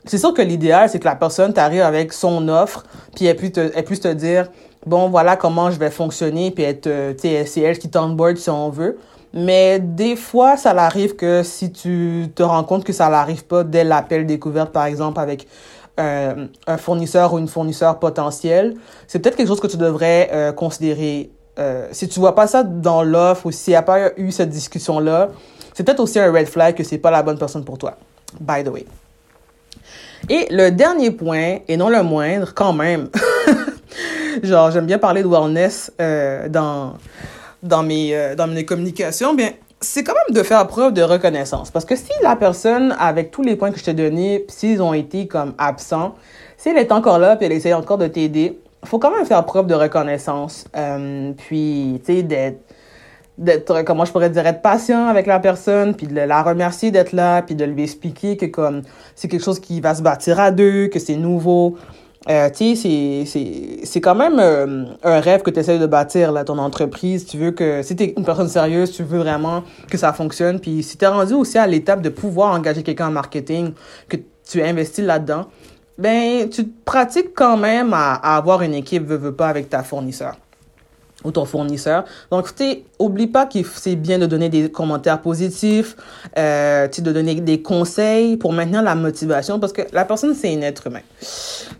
C'est 0.04 0.18
sûr 0.18 0.32
que 0.32 0.42
l'idéal, 0.42 0.88
c'est 0.88 1.00
que 1.00 1.04
la 1.04 1.16
personne 1.16 1.52
t'arrive 1.52 1.82
avec 1.82 2.12
son 2.12 2.48
offre, 2.48 2.84
puis 3.14 3.26
elle 3.26 3.36
puisse 3.36 3.52
te, 3.52 3.72
elle 3.74 3.84
puisse 3.84 4.00
te 4.00 4.08
dire, 4.08 4.48
bon, 4.86 5.08
voilà 5.08 5.36
comment 5.36 5.70
je 5.70 5.78
vais 5.78 5.90
fonctionner, 5.90 6.50
puis 6.52 6.64
être, 6.64 6.86
euh, 6.86 7.12
c'est 7.18 7.60
elle 7.60 7.78
qui 7.78 7.90
t'onboard 7.90 8.36
si 8.36 8.48
on 8.48 8.70
veut. 8.70 8.98
Mais 9.34 9.80
des 9.80 10.16
fois, 10.16 10.56
ça 10.56 10.70
arrive 10.70 11.16
que 11.16 11.42
si 11.42 11.72
tu 11.72 12.28
te 12.34 12.42
rends 12.42 12.64
compte 12.64 12.84
que 12.84 12.92
ça 12.92 13.08
n'arrive 13.08 13.44
pas 13.44 13.64
dès 13.64 13.84
l'appel 13.84 14.26
découverte, 14.26 14.72
par 14.72 14.86
exemple, 14.86 15.20
avec 15.20 15.46
euh, 15.98 16.46
un 16.66 16.76
fournisseur 16.76 17.34
ou 17.34 17.38
une 17.38 17.48
fournisseur 17.48 17.98
potentiel, 17.98 18.76
c'est 19.08 19.18
peut-être 19.18 19.36
quelque 19.36 19.48
chose 19.48 19.60
que 19.60 19.66
tu 19.66 19.76
devrais 19.76 20.30
euh, 20.32 20.52
considérer 20.52 21.30
euh, 21.58 21.88
si 21.92 22.08
tu 22.08 22.20
vois 22.20 22.34
pas 22.34 22.46
ça 22.46 22.62
dans 22.62 23.02
l'offre 23.02 23.46
ou 23.46 23.52
s'il 23.52 23.72
n'y 23.72 23.76
a 23.76 23.82
pas 23.82 24.10
eu 24.16 24.30
cette 24.30 24.50
discussion-là, 24.50 25.30
c'est 25.74 25.84
peut-être 25.84 26.00
aussi 26.00 26.18
un 26.18 26.32
red 26.32 26.46
flag 26.46 26.74
que 26.74 26.84
c'est 26.84 26.98
pas 26.98 27.10
la 27.10 27.22
bonne 27.22 27.38
personne 27.38 27.64
pour 27.64 27.78
toi. 27.78 27.96
By 28.40 28.64
the 28.64 28.68
way. 28.68 28.86
Et 30.28 30.46
le 30.50 30.70
dernier 30.70 31.10
point, 31.10 31.58
et 31.68 31.76
non 31.76 31.88
le 31.88 32.02
moindre, 32.02 32.52
quand 32.54 32.72
même, 32.72 33.08
genre 34.42 34.70
j'aime 34.70 34.86
bien 34.86 34.98
parler 34.98 35.22
de 35.22 35.28
wellness 35.28 35.92
euh, 36.00 36.48
dans, 36.48 36.94
dans, 37.62 37.82
mes, 37.82 38.14
euh, 38.16 38.34
dans 38.34 38.46
mes 38.46 38.64
communications, 38.64 39.34
bien, 39.34 39.50
c'est 39.80 40.02
quand 40.02 40.14
même 40.14 40.36
de 40.36 40.42
faire 40.42 40.66
preuve 40.66 40.92
de 40.92 41.02
reconnaissance. 41.02 41.70
Parce 41.70 41.84
que 41.84 41.94
si 41.94 42.10
la 42.22 42.36
personne, 42.36 42.96
avec 42.98 43.30
tous 43.30 43.42
les 43.42 43.56
points 43.56 43.70
que 43.70 43.78
je 43.78 43.84
t'ai 43.84 43.94
donnés, 43.94 44.44
s'ils 44.48 44.82
ont 44.82 44.94
été 44.94 45.26
comme 45.26 45.54
absents, 45.58 46.14
si 46.56 46.70
elle 46.70 46.78
est 46.78 46.92
encore 46.92 47.18
là, 47.18 47.36
puis 47.36 47.46
elle 47.46 47.52
essaie 47.52 47.74
encore 47.74 47.98
de 47.98 48.06
t'aider, 48.06 48.58
faut 48.86 48.98
quand 48.98 49.14
même 49.14 49.26
faire 49.26 49.44
preuve 49.44 49.66
de 49.66 49.74
reconnaissance. 49.74 50.64
Euh, 50.76 51.32
puis, 51.36 52.00
tu 52.04 52.20
sais, 52.20 52.22
d'être 52.22 53.82
comment 53.84 54.04
je 54.04 54.12
pourrais 54.12 54.30
dire 54.30 54.46
être 54.46 54.62
patient 54.62 55.08
avec 55.08 55.26
la 55.26 55.38
personne 55.38 55.94
puis 55.94 56.06
de 56.06 56.14
la 56.14 56.42
remercier 56.42 56.90
d'être 56.90 57.12
là 57.12 57.42
puis 57.42 57.54
de 57.54 57.66
lui 57.66 57.82
expliquer 57.82 58.38
que 58.38 58.46
comme 58.46 58.80
c'est 59.14 59.28
quelque 59.28 59.44
chose 59.44 59.60
qui 59.60 59.82
va 59.82 59.94
se 59.94 60.00
bâtir 60.00 60.40
à 60.40 60.50
deux 60.50 60.86
que 60.86 60.98
c'est 60.98 61.16
nouveau 61.16 61.76
euh, 62.28 62.50
tu 62.50 62.74
sais, 62.74 63.24
c'est 63.84 64.00
quand 64.00 64.16
même 64.16 64.38
euh, 64.40 64.84
un 65.04 65.20
rêve 65.20 65.42
que 65.42 65.50
tu 65.50 65.60
essaies 65.60 65.78
de 65.78 65.86
bâtir, 65.86 66.32
là, 66.32 66.42
ton 66.42 66.58
entreprise. 66.58 67.24
Tu 67.24 67.38
veux 67.38 67.52
que, 67.52 67.82
si 67.82 67.94
tu 67.94 68.02
es 68.02 68.14
une 68.16 68.24
personne 68.24 68.48
sérieuse, 68.48 68.90
tu 68.90 69.04
veux 69.04 69.18
vraiment 69.18 69.62
que 69.88 69.96
ça 69.96 70.12
fonctionne. 70.12 70.58
Puis 70.58 70.82
si 70.82 70.96
tu 70.96 71.04
es 71.04 71.08
rendu 71.08 71.34
aussi 71.34 71.56
à 71.56 71.68
l'étape 71.68 72.02
de 72.02 72.08
pouvoir 72.08 72.52
engager 72.52 72.82
quelqu'un 72.82 73.08
en 73.08 73.12
marketing, 73.12 73.74
que 74.08 74.16
tu 74.44 74.60
investis 74.60 75.04
là-dedans, 75.04 75.46
ben, 75.98 76.48
tu 76.48 76.64
pratiques 76.84 77.34
quand 77.34 77.56
même 77.56 77.92
à, 77.94 78.14
avoir 78.36 78.62
une 78.62 78.74
équipe, 78.74 79.06
veux, 79.06 79.16
veux 79.16 79.34
pas, 79.34 79.48
avec 79.48 79.68
ta 79.68 79.82
fournisseur 79.82 80.36
ou 81.24 81.30
ton 81.30 81.44
fournisseur. 81.44 82.04
Donc, 82.30 82.54
tu 82.54 82.84
oublie 82.98 83.26
pas 83.26 83.46
que 83.46 83.58
c'est 83.74 83.96
bien 83.96 84.18
de 84.18 84.26
donner 84.26 84.48
des 84.48 84.70
commentaires 84.70 85.20
positifs, 85.20 85.96
euh, 86.38 86.86
de 86.86 87.12
donner 87.12 87.34
des 87.36 87.62
conseils 87.62 88.36
pour 88.36 88.52
maintenir 88.52 88.82
la 88.82 88.94
motivation 88.94 89.58
parce 89.58 89.72
que 89.72 89.82
la 89.92 90.04
personne, 90.04 90.34
c'est 90.34 90.54
un 90.54 90.62
être 90.62 90.86
humain. 90.86 91.00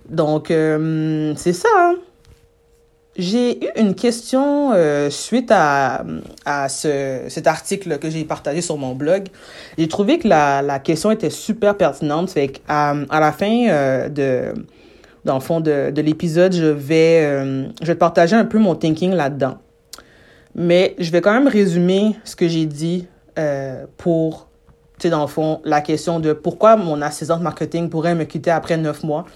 Donc, 0.09 0.51
euh, 0.51 1.33
c'est 1.37 1.53
ça. 1.53 1.69
Hein. 1.77 1.95
J'ai 3.19 3.65
eu 3.65 3.69
une 3.77 3.95
question 3.95 4.73
euh, 4.73 5.09
suite 5.09 5.51
à, 5.51 6.05
à 6.45 6.69
ce, 6.69 7.23
cet 7.29 7.47
article 7.47 7.99
que 7.99 8.11
j'ai 8.11 8.25
partagé 8.25 8.61
sur 8.61 8.77
mon 8.77 8.95
blog. 8.95 9.29
J'ai 9.79 9.89
trouvé 9.89 10.19
que 10.19 10.29
la, 10.29 10.61
la 10.61 10.79
question 10.79 11.11
était 11.11 11.31
super 11.31 11.77
pertinente. 11.77 12.31
Fait 12.31 12.61
à, 12.69 12.95
à 13.09 13.21
la 13.21 13.33
fin 13.33 13.69
euh, 13.69 14.09
de 14.09 14.53
dans 15.27 15.35
le 15.35 15.41
fond 15.41 15.61
de, 15.61 15.91
de 15.91 16.03
l'épisode, 16.03 16.55
je 16.55 16.67
vais, 16.67 17.21
euh, 17.25 17.67
je 17.83 17.87
vais 17.87 17.95
te 17.95 17.99
partager 17.99 18.37
un 18.37 18.45
peu 18.45 18.59
mon 18.59 18.75
thinking 18.77 19.13
là-dedans. 19.13 19.59
Mais 20.55 20.95
je 20.99 21.11
vais 21.11 21.21
quand 21.21 21.33
même 21.33 21.49
résumer 21.49 22.17
ce 22.25 22.37
que 22.37 22.49
j'ai 22.49 22.65
dit 22.65 23.07
euh, 23.39 23.85
pour, 23.99 24.49
tu 24.99 25.03
sais, 25.03 25.11
dans 25.11 25.21
le 25.21 25.27
fond, 25.27 25.61
la 25.65 25.81
question 25.81 26.21
de 26.21 26.33
pourquoi 26.33 26.77
mon 26.77 27.03
assistante 27.03 27.43
marketing 27.43 27.91
pourrait 27.91 28.15
me 28.15 28.25
quitter 28.25 28.53
après 28.53 28.77
neuf 28.77 29.03
mois. 29.03 29.27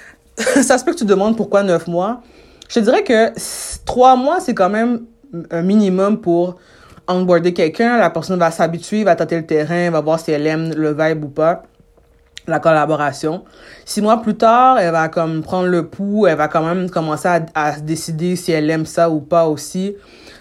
Ça 0.36 0.76
se 0.78 0.84
peut 0.84 0.92
que 0.92 0.98
tu 0.98 1.06
demandes 1.06 1.36
pourquoi 1.36 1.62
neuf 1.62 1.88
mois. 1.88 2.20
Je 2.68 2.80
dirais 2.80 3.02
que 3.02 3.32
trois 3.84 4.16
mois, 4.16 4.40
c'est 4.40 4.54
quand 4.54 4.68
même 4.68 5.06
un 5.50 5.62
minimum 5.62 6.20
pour 6.20 6.56
onboarder 7.06 7.54
quelqu'un. 7.54 7.98
La 7.98 8.10
personne 8.10 8.38
va 8.38 8.50
s'habituer, 8.50 9.04
va 9.04 9.16
tâter 9.16 9.36
le 9.36 9.46
terrain, 9.46 9.90
va 9.90 10.00
voir 10.00 10.20
si 10.20 10.30
elle 10.30 10.46
aime 10.46 10.72
le 10.74 10.94
vibe 10.94 11.24
ou 11.24 11.28
pas 11.28 11.62
la 12.46 12.60
collaboration. 12.60 13.44
Six 13.84 14.00
mois 14.00 14.22
plus 14.22 14.34
tard, 14.34 14.78
elle 14.78 14.92
va 14.92 15.08
comme 15.08 15.42
prendre 15.42 15.68
le 15.68 15.86
pouls, 15.86 16.26
elle 16.26 16.36
va 16.36 16.48
quand 16.48 16.62
même 16.62 16.90
commencer 16.90 17.28
à, 17.28 17.44
à 17.54 17.72
décider 17.78 18.36
si 18.36 18.52
elle 18.52 18.70
aime 18.70 18.86
ça 18.86 19.10
ou 19.10 19.20
pas 19.20 19.46
aussi. 19.46 19.94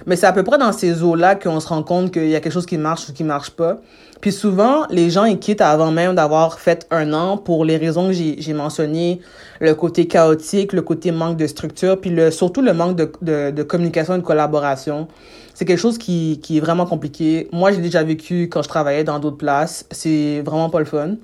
Mais 0.06 0.16
c'est 0.16 0.26
à 0.26 0.32
peu 0.32 0.44
près 0.44 0.58
dans 0.58 0.72
ces 0.72 1.04
eaux-là 1.04 1.36
qu'on 1.36 1.60
se 1.60 1.68
rend 1.68 1.84
compte 1.84 2.12
qu'il 2.12 2.30
y 2.30 2.36
a 2.36 2.40
quelque 2.40 2.54
chose 2.54 2.66
qui 2.66 2.78
marche 2.78 3.10
ou 3.10 3.14
qui 3.14 3.24
marche 3.24 3.50
pas. 3.52 3.78
Puis 4.22 4.32
souvent, 4.32 4.86
les 4.90 5.10
gens 5.10 5.26
ils 5.26 5.40
quittent 5.40 5.62
avant 5.62 5.92
même 5.92 6.16
d'avoir 6.16 6.60
fait 6.60 6.88
un 6.92 7.14
an 7.14 7.38
pour 7.38 7.66
les 7.66 7.78
raisons 7.78 8.08
que 8.08 8.14
j'ai 8.14 8.54
mentionnées, 8.54 9.20
le 9.60 9.76
côté 9.76 10.08
chaotique, 10.08 10.74
le 10.74 10.82
côté 10.82 11.12
manque 11.12 11.38
de 11.38 11.48
structure, 11.48 12.00
puis 12.00 12.10
le, 12.10 12.32
surtout 12.32 12.62
le 12.62 12.74
manque 12.74 12.96
de, 12.96 13.12
de, 13.22 13.52
de 13.52 13.64
communication 13.64 14.16
et 14.16 14.18
de 14.18 14.24
collaboration. 14.24 15.08
C'est 15.54 15.66
quelque 15.66 15.80
chose 15.80 15.98
qui, 15.98 16.40
qui 16.42 16.58
est 16.58 16.60
vraiment 16.60 16.86
compliqué. 16.86 17.48
Moi, 17.52 17.72
j'ai 17.72 17.82
déjà 17.82 18.04
vécu 18.04 18.44
quand 18.44 18.62
je 18.62 18.70
travaillais 18.70 19.04
dans 19.04 19.18
d'autres 19.18 19.38
places. 19.38 19.86
C'est 19.90 20.42
vraiment 20.46 20.70
pas 20.70 20.80
le 20.80 20.86
fun. 20.86 21.16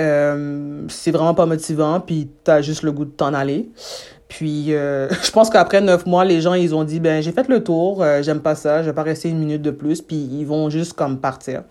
Euh, 0.00 0.82
c'est 0.88 1.10
vraiment 1.10 1.34
pas 1.34 1.46
motivant, 1.46 2.00
puis 2.00 2.28
t'as 2.42 2.62
juste 2.62 2.82
le 2.82 2.90
goût 2.92 3.04
de 3.04 3.10
t'en 3.10 3.34
aller. 3.34 3.68
Puis, 4.28 4.72
euh, 4.72 5.08
je 5.22 5.30
pense 5.30 5.50
qu'après 5.50 5.80
neuf 5.80 6.06
mois, 6.06 6.24
les 6.24 6.40
gens, 6.40 6.54
ils 6.54 6.74
ont 6.74 6.84
dit, 6.84 7.00
ben, 7.00 7.22
j'ai 7.22 7.32
fait 7.32 7.48
le 7.48 7.62
tour, 7.62 8.02
euh, 8.02 8.22
j'aime 8.22 8.40
pas 8.40 8.54
ça, 8.54 8.82
je 8.82 8.88
vais 8.88 8.94
pas 8.94 9.02
rester 9.02 9.28
une 9.28 9.38
minute 9.38 9.62
de 9.62 9.70
plus, 9.70 10.00
puis 10.00 10.16
ils 10.16 10.46
vont 10.46 10.70
juste 10.70 10.94
comme 10.94 11.18
partir. 11.18 11.62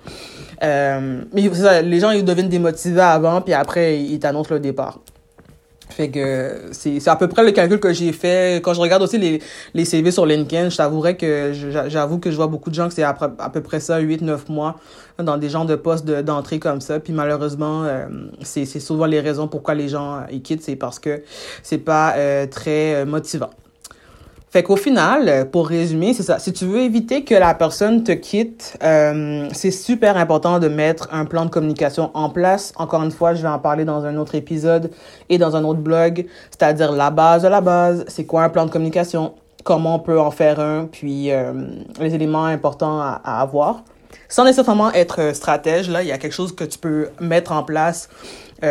Mais 0.62 1.82
les 1.84 2.00
gens, 2.00 2.12
ils 2.12 2.26
deviennent 2.26 2.50
démotivés 2.50 3.02
avant, 3.02 3.42
puis 3.42 3.54
après, 3.54 4.00
ils 4.02 4.20
t'annoncent 4.20 4.54
le 4.54 4.60
départ. 4.60 5.00
Fait 5.90 6.10
que 6.10 6.70
c'est 6.72 7.06
à 7.08 7.16
peu 7.16 7.28
près 7.28 7.44
le 7.44 7.52
calcul 7.52 7.80
que 7.80 7.92
j'ai 7.92 8.14
fait. 8.14 8.62
Quand 8.64 8.74
je 8.74 8.80
regarde 8.80 9.02
aussi 9.02 9.18
les, 9.18 9.42
les 9.74 9.86
CV 9.86 10.12
sur 10.12 10.26
LinkedIn, 10.26 10.70
je 10.70 10.78
t'avouerais 10.78 11.18
que 11.18 11.52
j'avoue 11.88 12.20
que 12.20 12.30
je 12.30 12.36
vois 12.36 12.48
beaucoup 12.48 12.70
de 12.70 12.76
gens 12.76 12.88
que 12.88 12.94
c'est 12.94 13.04
à, 13.04 13.18
à, 13.40 13.50
peu 13.50 13.62
près 13.62 13.80
ça, 13.80 14.00
8-9 14.00 14.52
mois 14.52 14.76
dans 15.18 15.38
des 15.38 15.50
genres 15.50 15.66
de 15.66 15.76
postes 15.76 16.06
d'entrée 16.06 16.60
comme 16.60 16.80
ça. 16.80 17.00
Puis 17.00 17.12
malheureusement, 17.12 17.84
euh, 17.86 18.06
c'est 18.44 18.66
souvent 18.66 19.06
les 19.06 19.20
raisons 19.20 19.48
pourquoi 19.48 19.74
les 19.74 19.90
gens 19.90 20.18
euh, 20.18 20.32
y 20.32 20.42
quittent, 20.42 20.64
c'est 20.64 20.76
parce 20.76 21.00
que 21.00 21.24
c'est 21.64 21.80
pas 21.80 22.14
euh, 22.16 22.46
très 22.46 23.04
motivant. 23.06 23.50
Fait 24.52 24.64
qu'au 24.64 24.78
final, 24.78 25.30
euh, 25.30 25.46
pour 25.46 25.68
résumer, 25.68 26.16
c'est 26.16 26.24
ça. 26.24 26.40
Si 26.40 26.52
tu 26.52 26.66
veux 26.66 26.80
éviter 26.80 27.24
que 27.24 27.36
la 27.36 27.54
personne 27.54 28.04
te 28.04 28.12
quitte, 28.12 28.78
euh, 28.82 29.48
c'est 29.54 29.70
super 29.70 30.18
important 30.18 30.58
de 30.58 30.68
mettre 30.68 31.08
un 31.12 31.26
plan 31.26 31.46
de 31.46 31.52
communication 31.52 32.10
en 32.16 32.32
place. 32.32 32.74
Encore 32.76 33.04
une 33.04 33.12
fois, 33.12 33.36
je 33.36 33.44
vais 33.44 33.48
en 33.48 33.60
parler 33.60 33.86
dans 33.86 34.06
un 34.06 34.18
autre 34.18 34.34
épisode 34.34 34.90
et 35.30 35.38
dans 35.38 35.56
un 35.56 35.64
autre 35.64 35.82
blog, 35.82 36.26
c'est-à-dire 36.50 36.92
la 36.92 37.12
base 37.12 37.44
de 37.44 37.48
la 37.48 37.62
base. 37.62 38.06
C'est 38.08 38.26
quoi 38.26 38.42
un 38.42 38.50
plan 38.50 38.66
de 38.66 38.72
communication? 38.72 39.34
Comment 39.64 39.96
on 39.96 40.00
peut 40.00 40.20
en 40.20 40.32
faire 40.32 40.60
un? 40.60 40.88
Puis 40.92 41.32
euh, 41.32 41.54
les 42.00 42.16
éléments 42.16 42.46
importants 42.46 43.00
à, 43.02 43.42
avoir. 43.42 43.84
Sans 44.30 44.46
nécessairement 44.46 44.92
être 44.94 45.36
stratège, 45.36 45.92
là, 45.92 46.02
il 46.02 46.08
y 46.08 46.12
a 46.12 46.18
quelque 46.18 46.34
chose 46.34 46.56
que 46.56 46.64
tu 46.64 46.80
peux 46.80 47.10
mettre 47.20 47.52
en 47.52 47.62
place, 47.64 48.10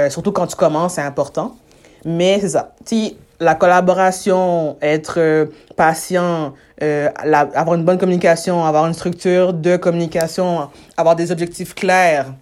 surtout 0.09 0.33
quand 0.33 0.47
tu 0.49 0.57
commences, 0.57 0.95
c'est 0.95 1.03
important. 1.03 1.55
Mais 2.05 2.39
c'est 2.41 2.51
ça. 2.51 2.75
Si 2.85 3.17
la 3.41 3.55
collaboration, 3.55 4.77
être 4.83 5.15
euh, 5.19 5.47
patient, 5.77 6.55
euh, 6.83 7.09
avoir 7.17 7.75
une 7.75 7.85
bonne 7.85 7.99
communication, 7.99 8.65
avoir 8.65 8.87
une 8.87 8.95
structure 8.95 9.53
de 9.53 9.77
communication, 9.77 10.69
avoir 10.97 11.15
des 11.17 11.31
objectifs 11.31 11.75
clairs, 11.75 12.35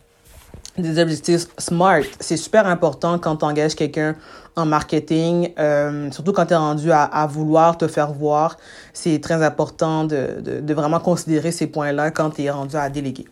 des 0.79 0.99
objectifs 0.99 1.47
smart, 1.59 2.03
c'est 2.21 2.37
super 2.37 2.67
important 2.67 3.19
quand 3.19 3.37
tu 3.37 3.45
engages 3.45 3.75
quelqu'un 3.75 4.15
en 4.57 4.67
marketing, 4.67 5.53
euh, 5.59 6.11
surtout 6.11 6.33
quand 6.33 6.47
tu 6.47 6.53
es 6.55 6.57
rendu 6.57 6.91
à, 6.91 7.03
à, 7.03 7.27
vouloir 7.27 7.77
te 7.77 7.89
faire 7.89 8.13
voir. 8.13 8.57
C'est 8.93 9.21
très 9.21 9.43
important 9.43 10.05
de, 10.05 10.41
de, 10.41 10.61
de 10.61 10.75
vraiment 10.75 11.01
considérer 11.01 11.53
ces 11.53 11.67
points-là 11.67 12.11
quand 12.11 12.31
tu 12.31 12.45
es 12.45 12.51
rendu 12.51 12.77
à 12.77 12.89
déléguer. 12.89 13.27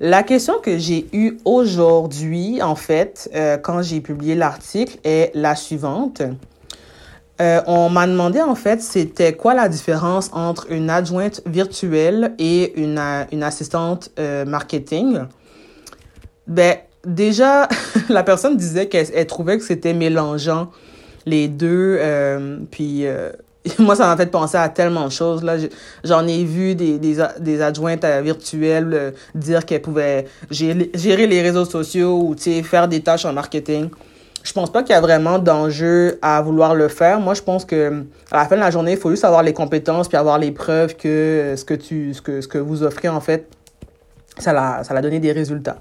La 0.00 0.24
question 0.24 0.54
que 0.60 0.78
j'ai 0.78 1.06
eue 1.12 1.38
aujourd'hui, 1.44 2.60
en 2.60 2.74
fait, 2.74 3.30
euh, 3.36 3.56
quand 3.56 3.82
j'ai 3.82 4.00
publié 4.00 4.34
l'article, 4.34 4.98
est 5.04 5.30
la 5.34 5.54
suivante. 5.54 6.22
Euh, 7.42 7.60
on 7.66 7.88
m'a 7.88 8.06
demandé 8.06 8.40
en 8.40 8.54
fait 8.54 8.80
c'était 8.80 9.32
quoi 9.32 9.52
la 9.52 9.68
différence 9.68 10.30
entre 10.32 10.70
une 10.70 10.88
adjointe 10.90 11.40
virtuelle 11.44 12.34
et 12.38 12.80
une, 12.80 12.98
euh, 12.98 13.24
une 13.32 13.42
assistante 13.42 14.10
euh, 14.20 14.44
marketing. 14.44 15.22
Ben 16.46 16.76
déjà 17.04 17.68
la 18.08 18.22
personne 18.22 18.56
disait 18.56 18.86
qu'elle 18.86 19.26
trouvait 19.26 19.58
que 19.58 19.64
c'était 19.64 19.92
mélangeant 19.92 20.70
les 21.26 21.48
deux 21.48 21.98
puis 22.70 23.06
moi 23.78 23.96
ça 23.96 24.06
m'a 24.06 24.16
fait 24.16 24.26
penser 24.26 24.56
à 24.56 24.68
tellement 24.68 25.06
de 25.06 25.12
choses 25.12 25.42
là 25.42 25.56
j'en 26.04 26.26
ai 26.26 26.44
vu 26.44 26.74
des 26.74 26.98
des, 26.98 27.62
adjointes 27.62 28.04
virtuelles 28.22 29.14
dire 29.34 29.64
qu'elles 29.64 29.82
pouvaient 29.82 30.26
gérer, 30.50 30.90
gérer 30.94 31.26
les 31.28 31.42
réseaux 31.42 31.64
sociaux 31.64 32.20
ou 32.22 32.36
faire 32.62 32.88
des 32.88 33.00
tâches 33.00 33.24
en 33.24 33.32
marketing 33.32 33.88
je 34.42 34.52
pense 34.52 34.70
pas 34.70 34.82
qu'il 34.82 34.92
y 34.92 34.98
a 34.98 35.00
vraiment 35.00 35.38
d'enjeu 35.38 36.18
à 36.20 36.42
vouloir 36.42 36.74
le 36.74 36.88
faire. 36.88 37.20
Moi, 37.20 37.34
je 37.34 37.42
pense 37.42 37.64
que 37.64 38.04
à 38.30 38.38
la 38.38 38.44
fin 38.46 38.56
de 38.56 38.60
la 38.60 38.70
journée, 38.70 38.92
il 38.92 38.98
faut 38.98 39.10
juste 39.10 39.24
avoir 39.24 39.42
les 39.42 39.52
compétences 39.52 40.08
puis 40.08 40.16
avoir 40.16 40.38
les 40.38 40.50
preuves 40.50 40.96
que 40.96 41.54
ce 41.56 41.64
que 41.64 41.74
tu 41.74 42.12
ce 42.14 42.22
que 42.22 42.40
ce 42.40 42.48
que 42.48 42.58
vous 42.58 42.82
offrez 42.82 43.08
en 43.08 43.20
fait, 43.20 43.48
ça 44.38 44.52
l'a 44.52 44.82
ça 44.84 44.94
l'a 44.94 45.00
donné 45.00 45.20
des 45.20 45.32
résultats. 45.32 45.76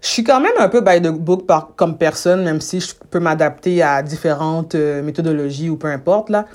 Je 0.00 0.08
suis 0.08 0.22
quand 0.22 0.40
même 0.40 0.52
un 0.58 0.68
peu 0.68 0.80
by 0.80 1.00
the 1.00 1.08
book 1.08 1.48
comme 1.76 1.98
personne, 1.98 2.44
même 2.44 2.60
si 2.60 2.80
je 2.80 2.94
peux 3.10 3.18
m'adapter 3.18 3.82
à 3.82 4.02
différentes 4.02 4.74
euh, 4.74 5.02
méthodologies 5.02 5.70
ou 5.70 5.76
peu 5.76 5.88
importe 5.88 6.30
là. 6.30 6.46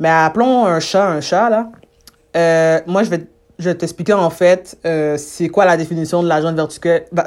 Mais 0.00 0.08
appelons 0.08 0.66
un 0.66 0.80
chat 0.80 1.06
un 1.06 1.20
chat 1.20 1.50
là. 1.50 1.68
Euh, 2.36 2.80
moi, 2.86 3.02
je 3.02 3.10
vais 3.10 3.26
je 3.58 3.70
t'expliquer 3.70 4.12
en 4.12 4.30
fait 4.30 4.78
euh, 4.86 5.16
c'est 5.16 5.48
quoi 5.48 5.64
la 5.64 5.76
définition 5.76 6.22
de 6.22 6.28
l'agent 6.28 6.54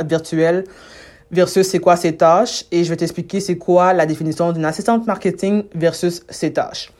virtuel 0.05 0.63
versus 1.31 1.67
c'est 1.67 1.79
quoi 1.79 1.95
ses 1.95 2.15
tâches 2.15 2.65
et 2.71 2.83
je 2.83 2.89
vais 2.89 2.97
t'expliquer 2.97 3.39
c'est 3.39 3.57
quoi 3.57 3.93
la 3.93 4.05
définition 4.05 4.51
d'une 4.51 4.65
assistante 4.65 5.07
marketing 5.07 5.63
versus 5.73 6.23
ses 6.29 6.53
tâches. 6.53 6.91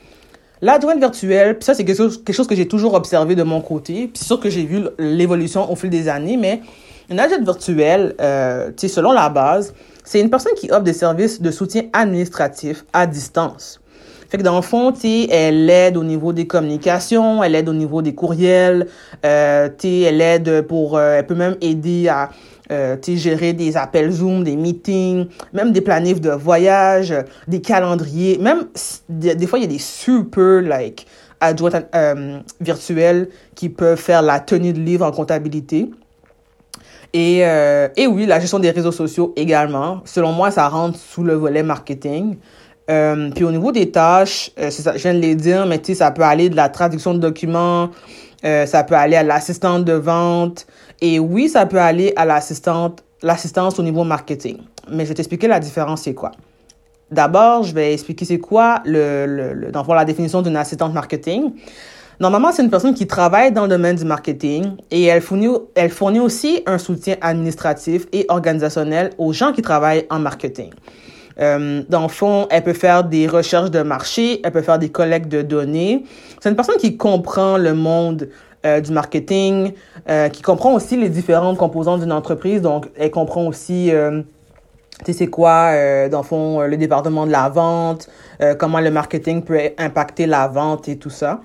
L'adjointe 0.61 0.99
virtuelle, 0.99 1.57
ça 1.59 1.73
c'est 1.73 1.83
quelque 1.83 1.97
chose, 2.33 2.47
que 2.47 2.55
j'ai 2.55 2.67
toujours 2.67 2.93
observé 2.93 3.35
de 3.35 3.43
mon 3.43 3.61
côté, 3.61 4.09
puis 4.13 4.23
sûr 4.23 4.39
que 4.39 4.49
j'ai 4.49 4.63
vu 4.63 4.83
l'évolution 4.99 5.71
au 5.71 5.75
fil 5.75 5.89
des 5.89 6.07
années, 6.07 6.37
mais 6.37 6.61
une 7.09 7.19
adjointe 7.19 7.43
virtuelle, 7.43 8.15
euh, 8.21 8.71
selon 8.77 9.11
la 9.11 9.29
base, 9.29 9.73
c'est 10.03 10.21
une 10.21 10.29
personne 10.29 10.53
qui 10.55 10.71
offre 10.71 10.83
des 10.83 10.93
services 10.93 11.41
de 11.41 11.49
soutien 11.49 11.83
administratif 11.93 12.85
à 12.93 13.07
distance. 13.07 13.81
Fait 14.31 14.37
que 14.37 14.43
dans 14.43 14.55
le 14.55 14.61
fond, 14.61 14.93
tu 14.93 15.29
elle 15.29 15.69
aide 15.69 15.97
au 15.97 16.05
niveau 16.05 16.31
des 16.31 16.47
communications, 16.47 17.43
elle 17.43 17.53
aide 17.53 17.67
au 17.67 17.73
niveau 17.73 18.01
des 18.01 18.15
courriels, 18.15 18.87
euh, 19.25 19.67
tu 19.77 20.03
elle 20.03 20.21
aide 20.21 20.61
pour, 20.61 20.95
euh, 20.95 21.17
elle 21.17 21.25
peut 21.25 21.35
même 21.35 21.57
aider 21.59 22.07
à 22.07 22.29
euh, 22.71 22.97
gérer 23.07 23.53
des 23.53 23.77
appels 23.77 24.11
Zoom, 24.11 24.43
des 24.43 24.55
meetings, 24.55 25.27
même 25.53 25.71
des 25.71 25.81
planifs 25.81 26.21
de 26.21 26.31
voyage, 26.31 27.13
des 27.47 27.61
calendriers, 27.61 28.37
même 28.37 28.67
des, 29.09 29.47
fois 29.47 29.59
il 29.59 29.63
y 29.63 29.65
a 29.65 29.69
des 29.69 29.79
super 29.79 30.61
like 30.61 31.05
adjoints 31.39 31.83
euh, 31.95 32.39
virtuels 32.59 33.29
qui 33.55 33.69
peuvent 33.69 33.99
faire 33.99 34.21
la 34.21 34.39
tenue 34.39 34.73
de 34.73 34.79
livre 34.79 35.05
en 35.05 35.11
comptabilité. 35.11 35.89
Et, 37.13 37.45
euh, 37.45 37.89
et 37.97 38.07
oui, 38.07 38.25
la 38.25 38.39
gestion 38.39 38.59
des 38.59 38.71
réseaux 38.71 38.91
sociaux 38.91 39.33
également. 39.35 40.01
Selon 40.05 40.31
moi, 40.31 40.49
ça 40.49 40.69
rentre 40.69 40.97
sous 40.97 41.23
le 41.23 41.33
volet 41.33 41.63
marketing. 41.63 42.37
Euh, 42.89 43.29
puis 43.31 43.43
au 43.43 43.51
niveau 43.51 43.71
des 43.71 43.91
tâches, 43.91 44.51
euh, 44.59 44.69
ça, 44.69 44.97
je 44.97 45.03
viens 45.03 45.13
de 45.13 45.19
les 45.19 45.35
dire, 45.35 45.65
mais 45.65 45.81
ça 45.93 46.11
peut 46.11 46.23
aller 46.23 46.49
de 46.49 46.55
la 46.55 46.69
traduction 46.69 47.13
de 47.13 47.19
documents, 47.19 47.89
euh, 48.43 48.65
ça 48.65 48.83
peut 48.83 48.95
aller 48.95 49.15
à 49.15 49.23
l'assistante 49.23 49.85
de 49.85 49.93
vente, 49.93 50.67
et 51.01 51.19
oui, 51.19 51.49
ça 51.49 51.65
peut 51.65 51.79
aller 51.79 52.13
à 52.15 52.25
l'assistante, 52.25 53.03
l'assistance 53.21 53.79
au 53.79 53.83
niveau 53.83 54.03
marketing. 54.03 54.57
Mais 54.89 55.03
je 55.03 55.09
vais 55.09 55.15
t'expliquer 55.15 55.47
la 55.47 55.59
différence, 55.59 56.03
c'est 56.03 56.13
quoi? 56.13 56.31
D'abord, 57.11 57.63
je 57.63 57.73
vais 57.73 57.93
expliquer 57.93 58.25
c'est 58.25 58.39
quoi 58.39 58.81
le, 58.85 59.25
le, 59.25 59.53
le 59.53 59.71
dans 59.71 59.83
la 59.93 60.05
définition 60.05 60.41
d'une 60.41 60.55
assistante 60.55 60.93
marketing. 60.93 61.51
Normalement, 62.21 62.51
c'est 62.51 62.63
une 62.63 62.69
personne 62.69 62.93
qui 62.93 63.07
travaille 63.07 63.51
dans 63.51 63.63
le 63.63 63.67
domaine 63.67 63.95
du 63.95 64.05
marketing 64.05 64.75
et 64.91 65.05
elle 65.05 65.21
fournit, 65.21 65.49
elle 65.75 65.89
fournit 65.89 66.19
aussi 66.19 66.61
un 66.67 66.77
soutien 66.77 67.15
administratif 67.19 68.05
et 68.13 68.25
organisationnel 68.29 69.09
aux 69.17 69.33
gens 69.33 69.51
qui 69.51 69.61
travaillent 69.61 70.05
en 70.09 70.19
marketing. 70.19 70.69
Euh, 71.41 71.83
dans 71.89 72.03
le 72.03 72.07
fond, 72.07 72.47
elle 72.51 72.63
peut 72.63 72.73
faire 72.73 73.03
des 73.03 73.27
recherches 73.27 73.71
de 73.71 73.81
marché, 73.81 74.41
elle 74.43 74.51
peut 74.51 74.61
faire 74.61 74.79
des 74.79 74.89
collectes 74.89 75.27
de 75.29 75.41
données. 75.41 76.03
C'est 76.39 76.49
une 76.49 76.55
personne 76.55 76.77
qui 76.77 76.97
comprend 76.97 77.57
le 77.57 77.73
monde 77.73 78.29
euh, 78.63 78.79
du 78.79 78.91
marketing, 78.91 79.73
euh, 80.07 80.29
qui 80.29 80.43
comprend 80.43 80.75
aussi 80.75 80.95
les 80.95 81.09
différentes 81.09 81.57
composantes 81.57 82.01
d'une 82.01 82.11
entreprise. 82.11 82.61
Donc, 82.61 82.89
elle 82.95 83.09
comprend 83.09 83.47
aussi, 83.47 83.91
euh, 83.91 84.21
tu 84.99 85.05
sais, 85.05 85.13
c'est 85.13 85.27
quoi, 85.27 85.71
dans 86.09 86.19
le 86.19 86.23
fond, 86.23 86.61
le 86.61 86.77
département 86.77 87.25
de 87.25 87.31
la 87.31 87.49
vente, 87.49 88.07
comment 88.59 88.79
le 88.79 88.91
marketing 88.91 89.41
peut 89.41 89.59
impacter 89.79 90.27
la 90.27 90.47
vente 90.47 90.87
et 90.89 90.97
tout 90.97 91.09
ça. 91.09 91.41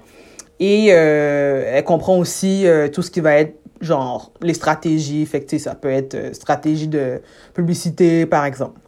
Et 0.61 0.89
elle 0.89 1.85
comprend 1.85 2.19
aussi 2.19 2.67
tout 2.93 3.01
ce 3.01 3.11
qui 3.11 3.21
va 3.21 3.37
être 3.37 3.55
genre 3.81 4.31
les 4.43 4.53
stratégies. 4.53 5.25
Fait 5.25 5.59
ça 5.59 5.75
peut 5.75 5.91
être 5.91 6.35
stratégie 6.35 6.89
de 6.89 7.23
publicité, 7.55 8.27
par 8.27 8.45
exemple. 8.45 8.79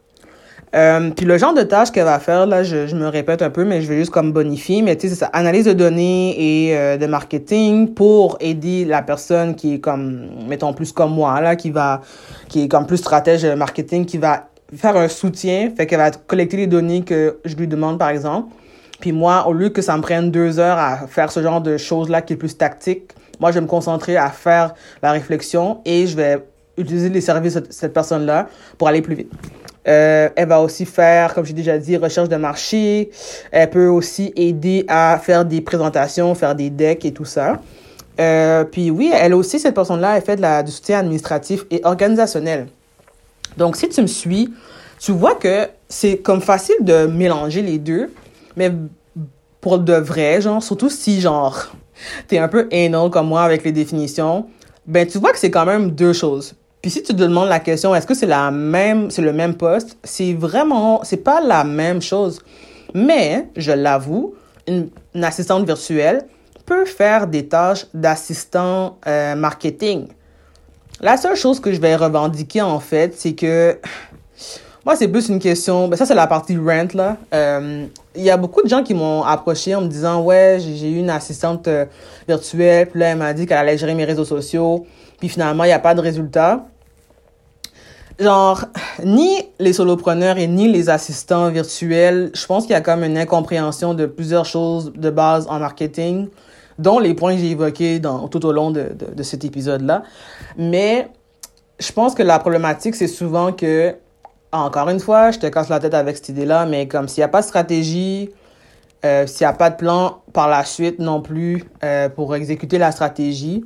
Euh, 0.75 1.09
puis 1.09 1.25
le 1.25 1.37
genre 1.37 1.53
de 1.53 1.63
tâche 1.63 1.91
qu'elle 1.91 2.05
va 2.05 2.19
faire, 2.19 2.45
là, 2.45 2.63
je, 2.63 2.85
je, 2.85 2.95
me 2.95 3.07
répète 3.07 3.41
un 3.41 3.49
peu, 3.49 3.65
mais 3.65 3.81
je 3.81 3.87
vais 3.87 3.97
juste 3.97 4.11
comme 4.11 4.31
bonifier, 4.31 4.83
mais 4.83 4.95
tu 4.95 5.07
sais, 5.07 5.15
c'est 5.15 5.19
ça, 5.21 5.29
analyse 5.33 5.65
de 5.65 5.73
données 5.73 6.35
et 6.37 6.77
euh, 6.77 6.97
de 6.97 7.07
marketing 7.07 7.93
pour 7.93 8.37
aider 8.39 8.85
la 8.85 9.01
personne 9.01 9.55
qui 9.55 9.75
est 9.75 9.79
comme, 9.79 10.27
mettons, 10.47 10.73
plus 10.73 10.91
comme 10.91 11.11
moi, 11.11 11.41
là, 11.41 11.55
qui 11.55 11.71
va, 11.71 12.01
qui 12.49 12.63
est 12.63 12.67
comme 12.67 12.85
plus 12.85 12.97
stratège 12.97 13.45
marketing, 13.45 14.05
qui 14.05 14.19
va 14.19 14.49
faire 14.75 14.95
un 14.95 15.07
soutien, 15.07 15.71
fait 15.75 15.87
qu'elle 15.87 15.99
va 15.99 16.11
collecter 16.11 16.57
les 16.57 16.67
données 16.67 17.01
que 17.01 17.39
je 17.45 17.55
lui 17.55 17.67
demande, 17.67 17.97
par 17.97 18.09
exemple. 18.09 18.53
Puis 18.99 19.11
moi, 19.11 19.47
au 19.47 19.53
lieu 19.53 19.69
que 19.69 19.81
ça 19.81 19.95
me 19.97 20.01
prenne 20.01 20.29
deux 20.29 20.59
heures 20.59 20.77
à 20.77 21.07
faire 21.07 21.31
ce 21.31 21.41
genre 21.41 21.61
de 21.61 21.77
choses-là 21.77 22.21
qui 22.21 22.33
est 22.33 22.37
plus 22.37 22.55
tactique, 22.55 23.13
moi, 23.39 23.51
je 23.51 23.55
vais 23.55 23.61
me 23.61 23.67
concentrer 23.67 24.17
à 24.17 24.29
faire 24.29 24.75
la 25.01 25.13
réflexion 25.13 25.79
et 25.85 26.05
je 26.05 26.15
vais 26.15 26.43
utiliser 26.77 27.09
les 27.09 27.21
services 27.21 27.55
de 27.55 27.65
cette 27.69 27.93
personne-là 27.93 28.47
pour 28.77 28.87
aller 28.87 29.01
plus 29.01 29.15
vite. 29.15 29.31
Euh, 29.87 30.29
elle 30.35 30.47
va 30.47 30.61
aussi 30.61 30.85
faire, 30.85 31.33
comme 31.33 31.45
j'ai 31.45 31.53
déjà 31.53 31.77
dit, 31.77 31.97
recherche 31.97 32.29
de 32.29 32.35
marché. 32.35 33.09
Elle 33.51 33.69
peut 33.69 33.87
aussi 33.87 34.33
aider 34.35 34.85
à 34.87 35.19
faire 35.23 35.45
des 35.45 35.61
présentations, 35.61 36.35
faire 36.35 36.55
des 36.55 36.69
decks 36.69 37.05
et 37.05 37.13
tout 37.13 37.25
ça. 37.25 37.59
Euh, 38.19 38.65
puis 38.65 38.91
oui, 38.91 39.11
elle 39.13 39.33
aussi, 39.33 39.59
cette 39.59 39.75
personne-là, 39.75 40.17
elle 40.17 40.23
fait 40.23 40.35
de 40.35 40.41
la, 40.41 40.61
du 40.61 40.71
soutien 40.71 40.99
administratif 40.99 41.65
et 41.71 41.81
organisationnel. 41.83 42.67
Donc, 43.57 43.77
si 43.77 43.87
tu 43.89 44.01
me 44.01 44.07
suis, 44.07 44.53
tu 44.99 45.11
vois 45.13 45.35
que 45.35 45.67
c'est 45.87 46.17
comme 46.17 46.41
facile 46.41 46.75
de 46.81 47.05
mélanger 47.05 47.61
les 47.61 47.77
deux, 47.77 48.11
mais 48.57 48.71
pour 49.61 49.79
de 49.79 49.93
vrai, 49.93 50.41
genre, 50.41 50.61
surtout 50.61 50.89
si, 50.89 51.21
genre, 51.21 51.71
t'es 52.27 52.37
un 52.37 52.47
peu 52.47 52.67
anal 52.71 53.09
comme 53.09 53.27
moi 53.27 53.43
avec 53.43 53.63
les 53.63 53.71
définitions, 53.71 54.47
ben, 54.85 55.07
tu 55.07 55.17
vois 55.17 55.31
que 55.31 55.39
c'est 55.39 55.51
quand 55.51 55.65
même 55.65 55.91
deux 55.91 56.13
choses. 56.13 56.55
Puis 56.81 56.91
si 56.91 57.03
tu 57.03 57.13
te 57.13 57.21
demandes 57.21 57.49
la 57.49 57.59
question, 57.59 57.93
est-ce 57.93 58.07
que 58.07 58.13
c'est 58.13 58.25
la 58.25 58.51
même, 58.51 59.11
c'est 59.11 59.21
le 59.21 59.33
même 59.33 59.55
poste, 59.55 59.97
c'est 60.03 60.33
vraiment, 60.33 61.01
c'est 61.03 61.23
pas 61.23 61.41
la 61.41 61.63
même 61.63 62.01
chose. 62.01 62.41
Mais, 62.93 63.47
je 63.55 63.71
l'avoue, 63.71 64.35
une, 64.67 64.89
assistante 65.21 65.65
virtuelle 65.65 66.25
peut 66.65 66.85
faire 66.85 67.27
des 67.27 67.47
tâches 67.47 67.85
d'assistant 67.93 68.97
euh, 69.07 69.35
marketing. 69.35 70.07
La 71.01 71.17
seule 71.17 71.35
chose 71.35 71.59
que 71.59 71.73
je 71.73 71.81
vais 71.81 71.95
revendiquer 71.95 72.61
en 72.61 72.79
fait, 72.79 73.13
c'est 73.17 73.33
que 73.33 73.77
moi 74.85 74.95
c'est 74.95 75.07
plus 75.07 75.29
une 75.29 75.39
question. 75.39 75.87
Ben 75.87 75.95
ça 75.95 76.05
c'est 76.05 76.15
la 76.15 76.27
partie 76.27 76.57
rent 76.57 76.87
là. 76.93 77.17
Euh, 77.33 77.85
il 78.15 78.23
y 78.23 78.29
a 78.29 78.37
beaucoup 78.37 78.61
de 78.61 78.69
gens 78.69 78.83
qui 78.83 78.93
m'ont 78.93 79.23
approché 79.23 79.73
en 79.75 79.81
me 79.81 79.87
disant 79.87 80.21
ouais 80.23 80.57
j'ai 80.59 80.91
eu 80.91 80.97
une 80.97 81.09
assistante 81.09 81.67
euh, 81.67 81.85
virtuelle 82.27 82.87
puis 82.87 82.99
là 82.99 83.07
elle 83.07 83.17
m'a 83.17 83.33
dit 83.33 83.45
qu'elle 83.45 83.57
allait 83.57 83.77
gérer 83.77 83.95
mes 83.95 84.05
réseaux 84.05 84.25
sociaux 84.25 84.85
puis 85.19 85.29
finalement, 85.29 85.63
il 85.63 85.67
n'y 85.67 85.73
a 85.73 85.79
pas 85.79 85.95
de 85.95 86.01
résultat. 86.01 86.65
Genre, 88.19 88.65
ni 89.05 89.29
les 89.59 89.71
solopreneurs 89.71 90.37
et 90.37 90.47
ni 90.47 90.69
les 90.69 90.89
assistants 90.89 91.49
virtuels, 91.49 92.31
je 92.33 92.45
pense 92.45 92.63
qu'il 92.63 92.73
y 92.73 92.75
a 92.75 92.81
comme 92.81 93.03
une 93.03 93.17
incompréhension 93.17 93.93
de 93.93 94.05
plusieurs 94.05 94.45
choses 94.45 94.91
de 94.93 95.09
base 95.09 95.47
en 95.49 95.59
marketing, 95.59 96.27
dont 96.77 96.99
les 96.99 97.13
points 97.13 97.35
que 97.35 97.41
j'ai 97.41 97.51
évoqués 97.51 98.01
tout 98.29 98.45
au 98.45 98.51
long 98.51 98.71
de, 98.71 98.91
de, 98.93 99.13
de 99.15 99.23
cet 99.23 99.45
épisode-là. 99.45 100.03
Mais 100.57 101.07
je 101.79 101.91
pense 101.93 102.13
que 102.13 102.23
la 102.23 102.39
problématique, 102.39 102.95
c'est 102.95 103.07
souvent 103.07 103.53
que, 103.53 103.95
encore 104.51 104.89
une 104.89 104.99
fois, 104.99 105.31
je 105.31 105.39
te 105.39 105.47
casse 105.47 105.69
la 105.69 105.79
tête 105.79 105.93
avec 105.93 106.17
cette 106.17 106.29
idée-là, 106.29 106.65
mais 106.65 106.89
comme 106.89 107.07
s'il 107.07 107.21
n'y 107.21 107.25
a 107.25 107.29
pas 107.29 107.41
de 107.41 107.45
stratégie, 107.45 108.31
euh, 109.05 109.27
s'il 109.27 109.45
n'y 109.45 109.49
a 109.49 109.53
pas 109.53 109.69
de 109.69 109.77
plan 109.77 110.21
par 110.33 110.49
la 110.49 110.65
suite 110.65 110.99
non 110.99 111.21
plus 111.21 111.63
euh, 111.85 112.09
pour 112.09 112.35
exécuter 112.35 112.77
la 112.77 112.91
stratégie, 112.91 113.63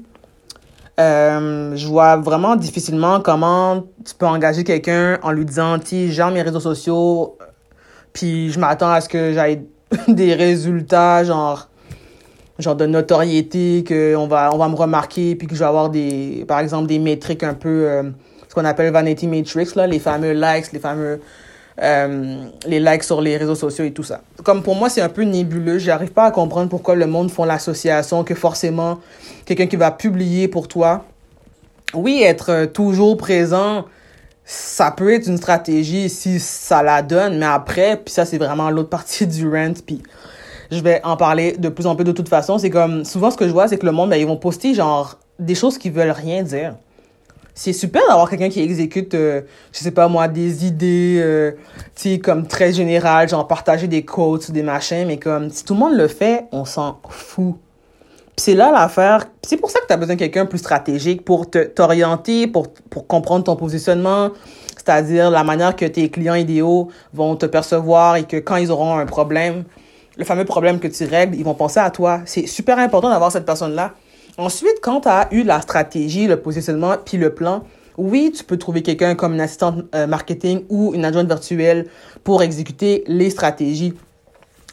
euh, 0.99 1.75
je 1.75 1.87
vois 1.87 2.17
vraiment 2.17 2.55
difficilement 2.55 3.19
comment 3.19 3.83
tu 4.05 4.13
peux 4.13 4.27
engager 4.27 4.63
quelqu'un 4.63 5.17
en 5.23 5.31
lui 5.31 5.45
disant, 5.45 5.79
tiens, 5.79 6.07
j'ai 6.09 6.23
mes 6.31 6.41
réseaux 6.43 6.59
sociaux, 6.59 7.37
puis 8.13 8.51
je 8.51 8.59
m'attends 8.59 8.91
à 8.91 9.01
ce 9.01 9.09
que 9.09 9.33
j'aille 9.33 9.63
des 10.07 10.35
résultats, 10.35 11.23
genre, 11.23 11.67
genre 12.59 12.75
de 12.75 12.85
notoriété, 12.85 13.83
que 13.83 14.15
on 14.15 14.27
va, 14.27 14.51
on 14.53 14.57
va 14.57 14.67
me 14.67 14.75
remarquer, 14.75 15.35
puis 15.35 15.47
que 15.47 15.55
je 15.55 15.59
vais 15.59 15.65
avoir 15.65 15.89
des, 15.89 16.45
par 16.47 16.59
exemple, 16.59 16.87
des 16.87 16.99
métriques 16.99 17.43
un 17.43 17.55
peu, 17.55 17.87
euh, 17.87 18.03
ce 18.47 18.53
qu'on 18.53 18.65
appelle 18.65 18.93
vanity 18.93 19.25
metrics, 19.25 19.73
là, 19.73 19.87
les 19.87 19.99
fameux 19.99 20.33
likes, 20.33 20.71
les 20.73 20.79
fameux, 20.79 21.21
euh, 21.81 22.45
les 22.67 22.79
likes 22.79 23.03
sur 23.03 23.21
les 23.21 23.37
réseaux 23.37 23.55
sociaux 23.55 23.85
et 23.85 23.91
tout 23.91 24.03
ça. 24.03 24.21
Comme 24.43 24.61
pour 24.61 24.75
moi, 24.75 24.89
c'est 24.89 25.01
un 25.01 25.09
peu 25.09 25.23
nébuleux. 25.23 25.79
J'arrive 25.79 26.11
pas 26.11 26.25
à 26.25 26.31
comprendre 26.31 26.69
pourquoi 26.69 26.95
le 26.95 27.07
monde 27.07 27.31
font 27.31 27.45
l'association 27.45 28.23
que 28.23 28.35
forcément 28.35 28.99
quelqu'un 29.45 29.67
qui 29.67 29.75
va 29.75 29.91
publier 29.91 30.47
pour 30.47 30.67
toi. 30.67 31.05
Oui, 31.93 32.21
être 32.23 32.65
toujours 32.65 33.17
présent, 33.17 33.85
ça 34.45 34.91
peut 34.91 35.13
être 35.13 35.27
une 35.27 35.37
stratégie 35.37 36.09
si 36.09 36.39
ça 36.39 36.83
la 36.83 37.01
donne, 37.01 37.37
mais 37.37 37.45
après, 37.45 37.97
puis 37.97 38.13
ça, 38.13 38.25
c'est 38.25 38.37
vraiment 38.37 38.69
l'autre 38.69 38.89
partie 38.89 39.27
du 39.27 39.47
rent, 39.47 39.73
puis 39.85 40.01
je 40.71 40.79
vais 40.79 41.01
en 41.03 41.17
parler 41.17 41.53
de 41.53 41.69
plus 41.69 41.85
en 41.85 41.95
plus 41.95 42.03
de 42.03 42.11
toute 42.11 42.29
façon. 42.29 42.57
C'est 42.57 42.69
comme, 42.69 43.05
souvent, 43.05 43.31
ce 43.31 43.37
que 43.37 43.47
je 43.47 43.53
vois, 43.53 43.67
c'est 43.67 43.77
que 43.77 43.85
le 43.85 43.91
monde, 43.91 44.09
ben, 44.09 44.17
ils 44.17 44.25
vont 44.25 44.37
poster, 44.37 44.73
genre, 44.73 45.19
des 45.39 45.55
choses 45.55 45.77
qui 45.77 45.89
veulent 45.89 46.11
rien 46.11 46.43
dire 46.43 46.75
c'est 47.55 47.73
super 47.73 48.01
d'avoir 48.07 48.29
quelqu'un 48.29 48.49
qui 48.49 48.61
exécute, 48.61 49.13
euh, 49.13 49.41
je 49.71 49.79
sais 49.79 49.91
pas 49.91 50.07
moi, 50.07 50.27
des 50.27 50.65
idées, 50.65 51.19
euh, 51.21 51.51
tu 51.95 52.13
sais, 52.13 52.19
comme 52.19 52.47
très 52.47 52.73
générales, 52.73 53.29
genre 53.29 53.47
partager 53.47 53.87
des 53.87 54.03
quotes 54.03 54.49
ou 54.49 54.51
des 54.51 54.63
machins, 54.63 55.05
mais 55.05 55.17
comme 55.17 55.49
si 55.49 55.63
tout 55.63 55.73
le 55.75 55.79
monde 55.79 55.95
le 55.95 56.07
fait, 56.07 56.45
on 56.51 56.65
s'en 56.65 56.99
fout. 57.09 57.55
c'est 58.37 58.55
là 58.55 58.71
l'affaire. 58.71 59.25
C'est 59.43 59.57
pour 59.57 59.69
ça 59.69 59.79
que 59.81 59.87
tu 59.87 59.93
as 59.93 59.97
besoin 59.97 60.15
de 60.15 60.19
quelqu'un 60.19 60.45
plus 60.47 60.57
stratégique 60.57 61.23
pour 61.23 61.49
te 61.49 61.63
t'orienter, 61.63 62.47
pour, 62.47 62.73
pour 62.89 63.05
comprendre 63.05 63.43
ton 63.43 63.55
positionnement, 63.55 64.31
c'est-à-dire 64.75 65.29
la 65.29 65.43
manière 65.43 65.75
que 65.75 65.85
tes 65.85 66.09
clients 66.09 66.33
idéaux 66.33 66.89
vont 67.13 67.35
te 67.35 67.45
percevoir 67.45 68.15
et 68.15 68.23
que 68.23 68.37
quand 68.37 68.55
ils 68.55 68.71
auront 68.71 68.97
un 68.97 69.05
problème, 69.05 69.63
le 70.17 70.25
fameux 70.25 70.45
problème 70.45 70.79
que 70.79 70.87
tu 70.87 71.05
règles, 71.05 71.35
ils 71.35 71.45
vont 71.45 71.53
penser 71.53 71.79
à 71.79 71.91
toi. 71.91 72.21
C'est 72.25 72.47
super 72.47 72.79
important 72.79 73.09
d'avoir 73.09 73.31
cette 73.31 73.45
personne-là 73.45 73.93
Ensuite, 74.37 74.79
quand 74.81 75.01
tu 75.01 75.09
as 75.09 75.27
eu 75.31 75.43
la 75.43 75.61
stratégie, 75.61 76.25
le 76.27 76.37
positionnement, 76.37 76.95
puis 77.03 77.17
le 77.17 77.33
plan, 77.33 77.63
oui, 77.97 78.33
tu 78.35 78.43
peux 78.43 78.57
trouver 78.57 78.81
quelqu'un 78.81 79.13
comme 79.13 79.35
une 79.35 79.41
assistante 79.41 79.85
euh, 79.93 80.07
marketing 80.07 80.63
ou 80.69 80.95
une 80.95 81.05
adjointe 81.05 81.27
virtuelle 81.27 81.85
pour 82.23 82.41
exécuter 82.41 83.03
les 83.05 83.29
stratégies, 83.29 83.93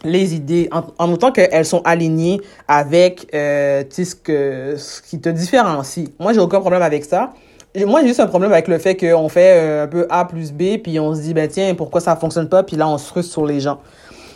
les 0.02 0.34
idées, 0.34 0.70
en, 0.72 0.84
en 0.96 1.12
autant 1.12 1.30
qu'elles 1.30 1.66
sont 1.66 1.82
alignées 1.84 2.40
avec 2.68 3.28
euh, 3.34 3.84
ce, 3.90 4.14
que, 4.14 4.76
ce 4.78 5.02
qui 5.02 5.20
te 5.20 5.28
différencie. 5.28 6.08
Moi, 6.18 6.32
j'ai 6.32 6.40
aucun 6.40 6.60
problème 6.60 6.80
avec 6.80 7.04
ça. 7.04 7.34
Moi, 7.76 8.00
j'ai 8.00 8.08
juste 8.08 8.20
un 8.20 8.26
problème 8.26 8.52
avec 8.52 8.66
le 8.66 8.78
fait 8.78 8.96
qu'on 8.96 9.28
fait 9.28 9.58
euh, 9.58 9.84
un 9.84 9.86
peu 9.86 10.06
A 10.08 10.24
plus 10.24 10.52
B, 10.52 10.78
puis 10.82 10.98
on 10.98 11.14
se 11.14 11.20
dit, 11.20 11.34
ben 11.34 11.46
tiens, 11.48 11.74
pourquoi 11.74 12.00
ça 12.00 12.16
fonctionne 12.16 12.48
pas, 12.48 12.62
puis 12.62 12.76
là, 12.76 12.88
on 12.88 12.96
se 12.96 13.06
frustre 13.06 13.30
sur 13.30 13.44
les 13.44 13.60
gens. 13.60 13.78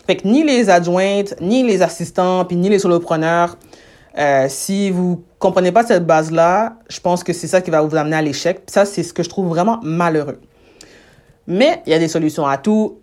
Fait 0.07 0.17
que 0.17 0.29
ni 0.29 0.45
les 0.45 0.69
adjointes, 0.69 1.35
ni 1.41 1.63
les 1.63 1.81
assistants, 1.81 2.45
puis 2.45 2.57
ni 2.57 2.69
les 2.69 2.79
solopreneurs, 2.79 3.57
euh, 4.17 4.47
si 4.49 4.91
vous 4.91 5.25
comprenez 5.39 5.73
pas 5.73 5.85
cette 5.85 6.07
base-là, 6.07 6.77
je 6.89 7.01
pense 7.01 7.25
que 7.25 7.33
c'est 7.33 7.49
ça 7.49 7.61
qui 7.61 7.71
va 7.71 7.83
vous 7.83 7.97
amener 7.97 8.17
à 8.17 8.23
l'échec. 8.23 8.63
Ça, 8.67 8.85
c'est 8.85 9.03
ce 9.03 9.13
que 9.13 9.23
je 9.23 9.29
trouve 9.29 9.49
vraiment 9.49 9.81
malheureux. 9.83 10.41
Mais 11.47 11.83
il 11.87 11.91
y 11.91 11.95
a 11.95 11.99
des 11.99 12.09
solutions 12.09 12.47
à 12.47 12.57
tout. 12.57 12.99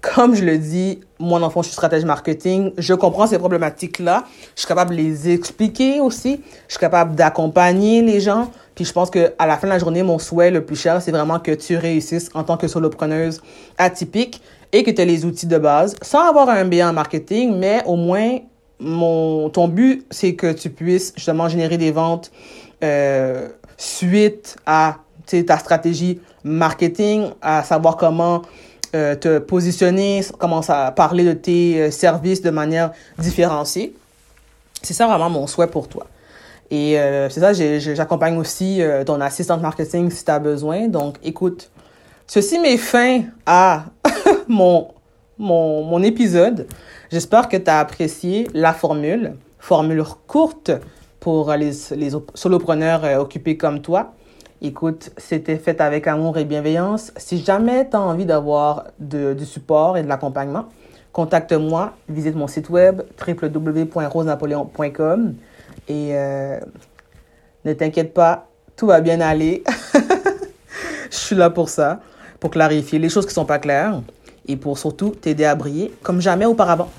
Comme 0.00 0.34
je 0.34 0.44
le 0.44 0.58
dis, 0.58 1.00
moi, 1.18 1.40
enfant, 1.42 1.62
je 1.62 1.68
suis 1.68 1.74
stratège 1.74 2.04
marketing. 2.04 2.72
Je 2.78 2.94
comprends 2.94 3.26
ces 3.26 3.38
problématiques-là. 3.38 4.24
Je 4.54 4.60
suis 4.60 4.68
capable 4.68 4.90
de 4.90 4.96
les 4.96 5.30
expliquer 5.30 6.00
aussi. 6.00 6.40
Je 6.68 6.72
suis 6.72 6.80
capable 6.80 7.14
d'accompagner 7.14 8.02
les 8.02 8.20
gens. 8.20 8.50
Puis 8.74 8.84
je 8.84 8.92
pense 8.92 9.08
que 9.08 9.32
à 9.38 9.46
la 9.46 9.56
fin 9.56 9.66
de 9.66 9.72
la 9.72 9.78
journée, 9.78 10.02
mon 10.02 10.18
souhait 10.18 10.50
le 10.50 10.64
plus 10.64 10.76
cher, 10.76 11.00
c'est 11.00 11.10
vraiment 11.10 11.38
que 11.38 11.52
tu 11.52 11.76
réussisses 11.76 12.28
en 12.34 12.44
tant 12.44 12.56
que 12.56 12.68
solopreneuse 12.68 13.40
atypique 13.78 14.42
et 14.72 14.82
que 14.82 14.90
tu 14.90 15.00
aies 15.00 15.06
les 15.06 15.24
outils 15.24 15.46
de 15.46 15.58
base 15.58 15.96
sans 16.02 16.28
avoir 16.28 16.48
un 16.50 16.64
MBA 16.64 16.88
en 16.88 16.92
marketing, 16.92 17.56
mais 17.56 17.82
au 17.86 17.96
moins 17.96 18.38
mon, 18.80 19.48
ton 19.50 19.68
but, 19.68 20.06
c'est 20.10 20.34
que 20.34 20.52
tu 20.52 20.70
puisses 20.70 21.12
justement 21.16 21.48
générer 21.48 21.78
des 21.78 21.92
ventes 21.92 22.30
euh, 22.84 23.48
suite 23.76 24.56
à 24.66 24.98
ta 25.26 25.58
stratégie 25.58 26.20
marketing, 26.44 27.30
à 27.42 27.62
savoir 27.64 27.96
comment 27.96 28.42
euh, 28.94 29.16
te 29.16 29.38
positionner, 29.38 30.22
comment 30.38 30.62
ça, 30.62 30.92
parler 30.94 31.24
de 31.24 31.32
tes 31.32 31.80
euh, 31.80 31.90
services 31.90 32.42
de 32.42 32.50
manière 32.50 32.92
différenciée. 33.18 33.94
C'est 34.82 34.94
ça 34.94 35.06
vraiment 35.06 35.30
mon 35.30 35.46
souhait 35.46 35.66
pour 35.66 35.88
toi. 35.88 36.06
Et 36.70 36.98
euh, 36.98 37.28
c'est 37.28 37.40
ça, 37.40 37.52
j'accompagne 37.52 38.36
aussi 38.38 38.82
euh, 38.82 39.04
ton 39.04 39.20
assistante 39.20 39.60
marketing 39.60 40.10
si 40.10 40.24
tu 40.24 40.30
as 40.30 40.38
besoin. 40.38 40.88
Donc, 40.88 41.16
écoute, 41.22 41.70
ceci 42.26 42.58
met 42.58 42.76
fin 42.76 43.22
à 43.44 43.84
mon, 44.48 44.88
mon, 45.38 46.02
épisode. 46.02 46.66
J'espère 47.10 47.48
que 47.48 47.56
tu 47.56 47.70
as 47.70 47.78
apprécié 47.78 48.48
la 48.54 48.72
formule, 48.72 49.34
formule 49.58 50.02
courte 50.26 50.72
pour 51.20 51.52
les, 51.52 51.72
les 51.96 52.10
solopreneurs 52.34 53.04
euh, 53.04 53.18
occupés 53.18 53.56
comme 53.56 53.80
toi. 53.80 54.14
Écoute, 54.62 55.10
c'était 55.18 55.56
fait 55.56 55.80
avec 55.80 56.06
amour 56.06 56.38
et 56.38 56.44
bienveillance. 56.44 57.12
Si 57.16 57.44
jamais 57.44 57.88
tu 57.88 57.96
as 57.96 58.00
envie 58.00 58.24
d'avoir 58.24 58.84
du 58.98 59.44
support 59.44 59.98
et 59.98 60.02
de 60.02 60.08
l'accompagnement, 60.08 60.66
contacte-moi, 61.12 61.92
visite 62.08 62.36
mon 62.36 62.46
site 62.46 62.70
web 62.70 63.02
www.rosenapoleon.com 63.26 65.34
et 65.88 66.08
euh, 66.12 66.58
ne 67.64 67.72
t'inquiète 67.74 68.14
pas, 68.14 68.48
tout 68.76 68.86
va 68.86 69.02
bien 69.02 69.20
aller. 69.20 69.62
Je 71.10 71.16
suis 71.16 71.36
là 71.36 71.50
pour 71.50 71.68
ça, 71.68 72.00
pour 72.40 72.50
clarifier 72.50 72.98
les 72.98 73.10
choses 73.10 73.26
qui 73.26 73.30
ne 73.30 73.34
sont 73.34 73.44
pas 73.44 73.58
claires 73.58 74.00
et 74.46 74.56
pour 74.56 74.78
surtout 74.78 75.10
t'aider 75.10 75.44
à 75.44 75.54
briller 75.54 75.92
comme 76.02 76.20
jamais 76.20 76.46
auparavant. 76.46 76.90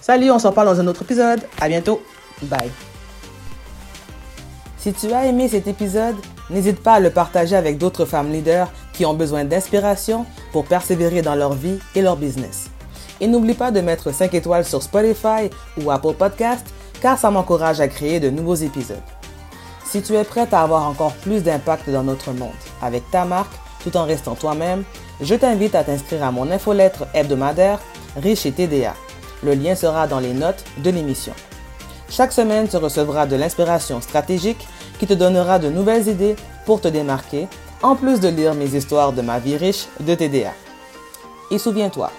Salut, 0.00 0.30
on 0.30 0.38
s'en 0.38 0.52
parle 0.52 0.68
dans 0.68 0.80
un 0.80 0.86
autre 0.86 1.02
épisode. 1.02 1.40
À 1.60 1.68
bientôt. 1.68 2.00
Bye. 2.42 2.70
Si 4.78 4.92
tu 4.92 5.12
as 5.12 5.26
aimé 5.26 5.48
cet 5.48 5.66
épisode, 5.66 6.16
n'hésite 6.50 6.82
pas 6.82 6.94
à 6.94 7.00
le 7.00 7.10
partager 7.10 7.56
avec 7.56 7.78
d'autres 7.78 8.04
femmes 8.04 8.32
leaders 8.32 8.70
qui 8.92 9.04
ont 9.04 9.14
besoin 9.14 9.44
d'inspiration 9.44 10.24
pour 10.52 10.64
persévérer 10.64 11.20
dans 11.20 11.34
leur 11.34 11.52
vie 11.52 11.78
et 11.94 12.00
leur 12.00 12.16
business. 12.16 12.70
Et 13.20 13.26
n'oublie 13.26 13.54
pas 13.54 13.70
de 13.70 13.80
mettre 13.80 14.12
5 14.12 14.32
étoiles 14.34 14.64
sur 14.64 14.82
Spotify 14.82 15.50
ou 15.82 15.90
Apple 15.90 16.14
Podcast 16.14 16.66
car 17.00 17.18
ça 17.18 17.30
m'encourage 17.30 17.80
à 17.80 17.88
créer 17.88 18.20
de 18.20 18.30
nouveaux 18.30 18.54
épisodes. 18.54 19.02
Si 19.84 20.02
tu 20.02 20.14
es 20.14 20.24
prête 20.24 20.54
à 20.54 20.62
avoir 20.62 20.88
encore 20.88 21.14
plus 21.14 21.42
d'impact 21.42 21.90
dans 21.90 22.02
notre 22.02 22.32
monde 22.32 22.50
avec 22.80 23.10
ta 23.10 23.24
marque 23.24 23.52
tout 23.82 23.96
en 23.96 24.04
restant 24.04 24.34
toi-même, 24.34 24.84
je 25.20 25.34
t'invite 25.34 25.74
à 25.74 25.84
t'inscrire 25.84 26.24
à 26.24 26.30
mon 26.30 26.50
infolettre 26.50 27.06
hebdomadaire 27.14 27.80
Riche 28.16 28.46
et 28.46 28.52
TDA. 28.52 28.94
Le 29.42 29.54
lien 29.54 29.74
sera 29.74 30.06
dans 30.06 30.20
les 30.20 30.32
notes 30.32 30.64
de 30.78 30.90
l'émission. 30.90 31.32
Chaque 32.08 32.32
semaine, 32.32 32.68
tu 32.68 32.76
recevras 32.76 33.26
de 33.26 33.36
l'inspiration 33.36 34.00
stratégique 34.00 34.66
qui 34.98 35.06
te 35.06 35.14
donnera 35.14 35.58
de 35.58 35.68
nouvelles 35.68 36.08
idées 36.08 36.36
pour 36.64 36.80
te 36.80 36.88
démarquer, 36.88 37.48
en 37.82 37.94
plus 37.94 38.20
de 38.20 38.28
lire 38.28 38.54
mes 38.54 38.74
histoires 38.74 39.12
de 39.12 39.22
ma 39.22 39.38
vie 39.38 39.56
riche 39.56 39.86
de 40.00 40.14
TDA. 40.14 40.52
Et 41.50 41.58
souviens-toi, 41.58 42.10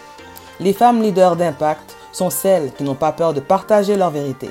les 0.60 0.74
femmes 0.74 1.02
leaders 1.02 1.36
d'impact 1.36 1.96
sont 2.12 2.30
celles 2.30 2.72
qui 2.74 2.84
n'ont 2.84 2.96
pas 2.96 3.12
peur 3.12 3.34
de 3.34 3.40
partager 3.40 3.96
leur 3.96 4.12
vérité. 4.12 4.50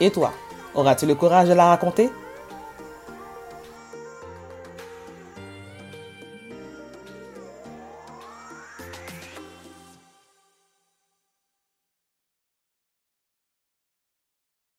Et 0.00 0.10
toi, 0.10 0.32
auras-tu 0.74 1.06
le 1.06 1.14
courage 1.14 1.48
de 1.48 1.54
la 1.54 1.66
raconter? 1.66 2.10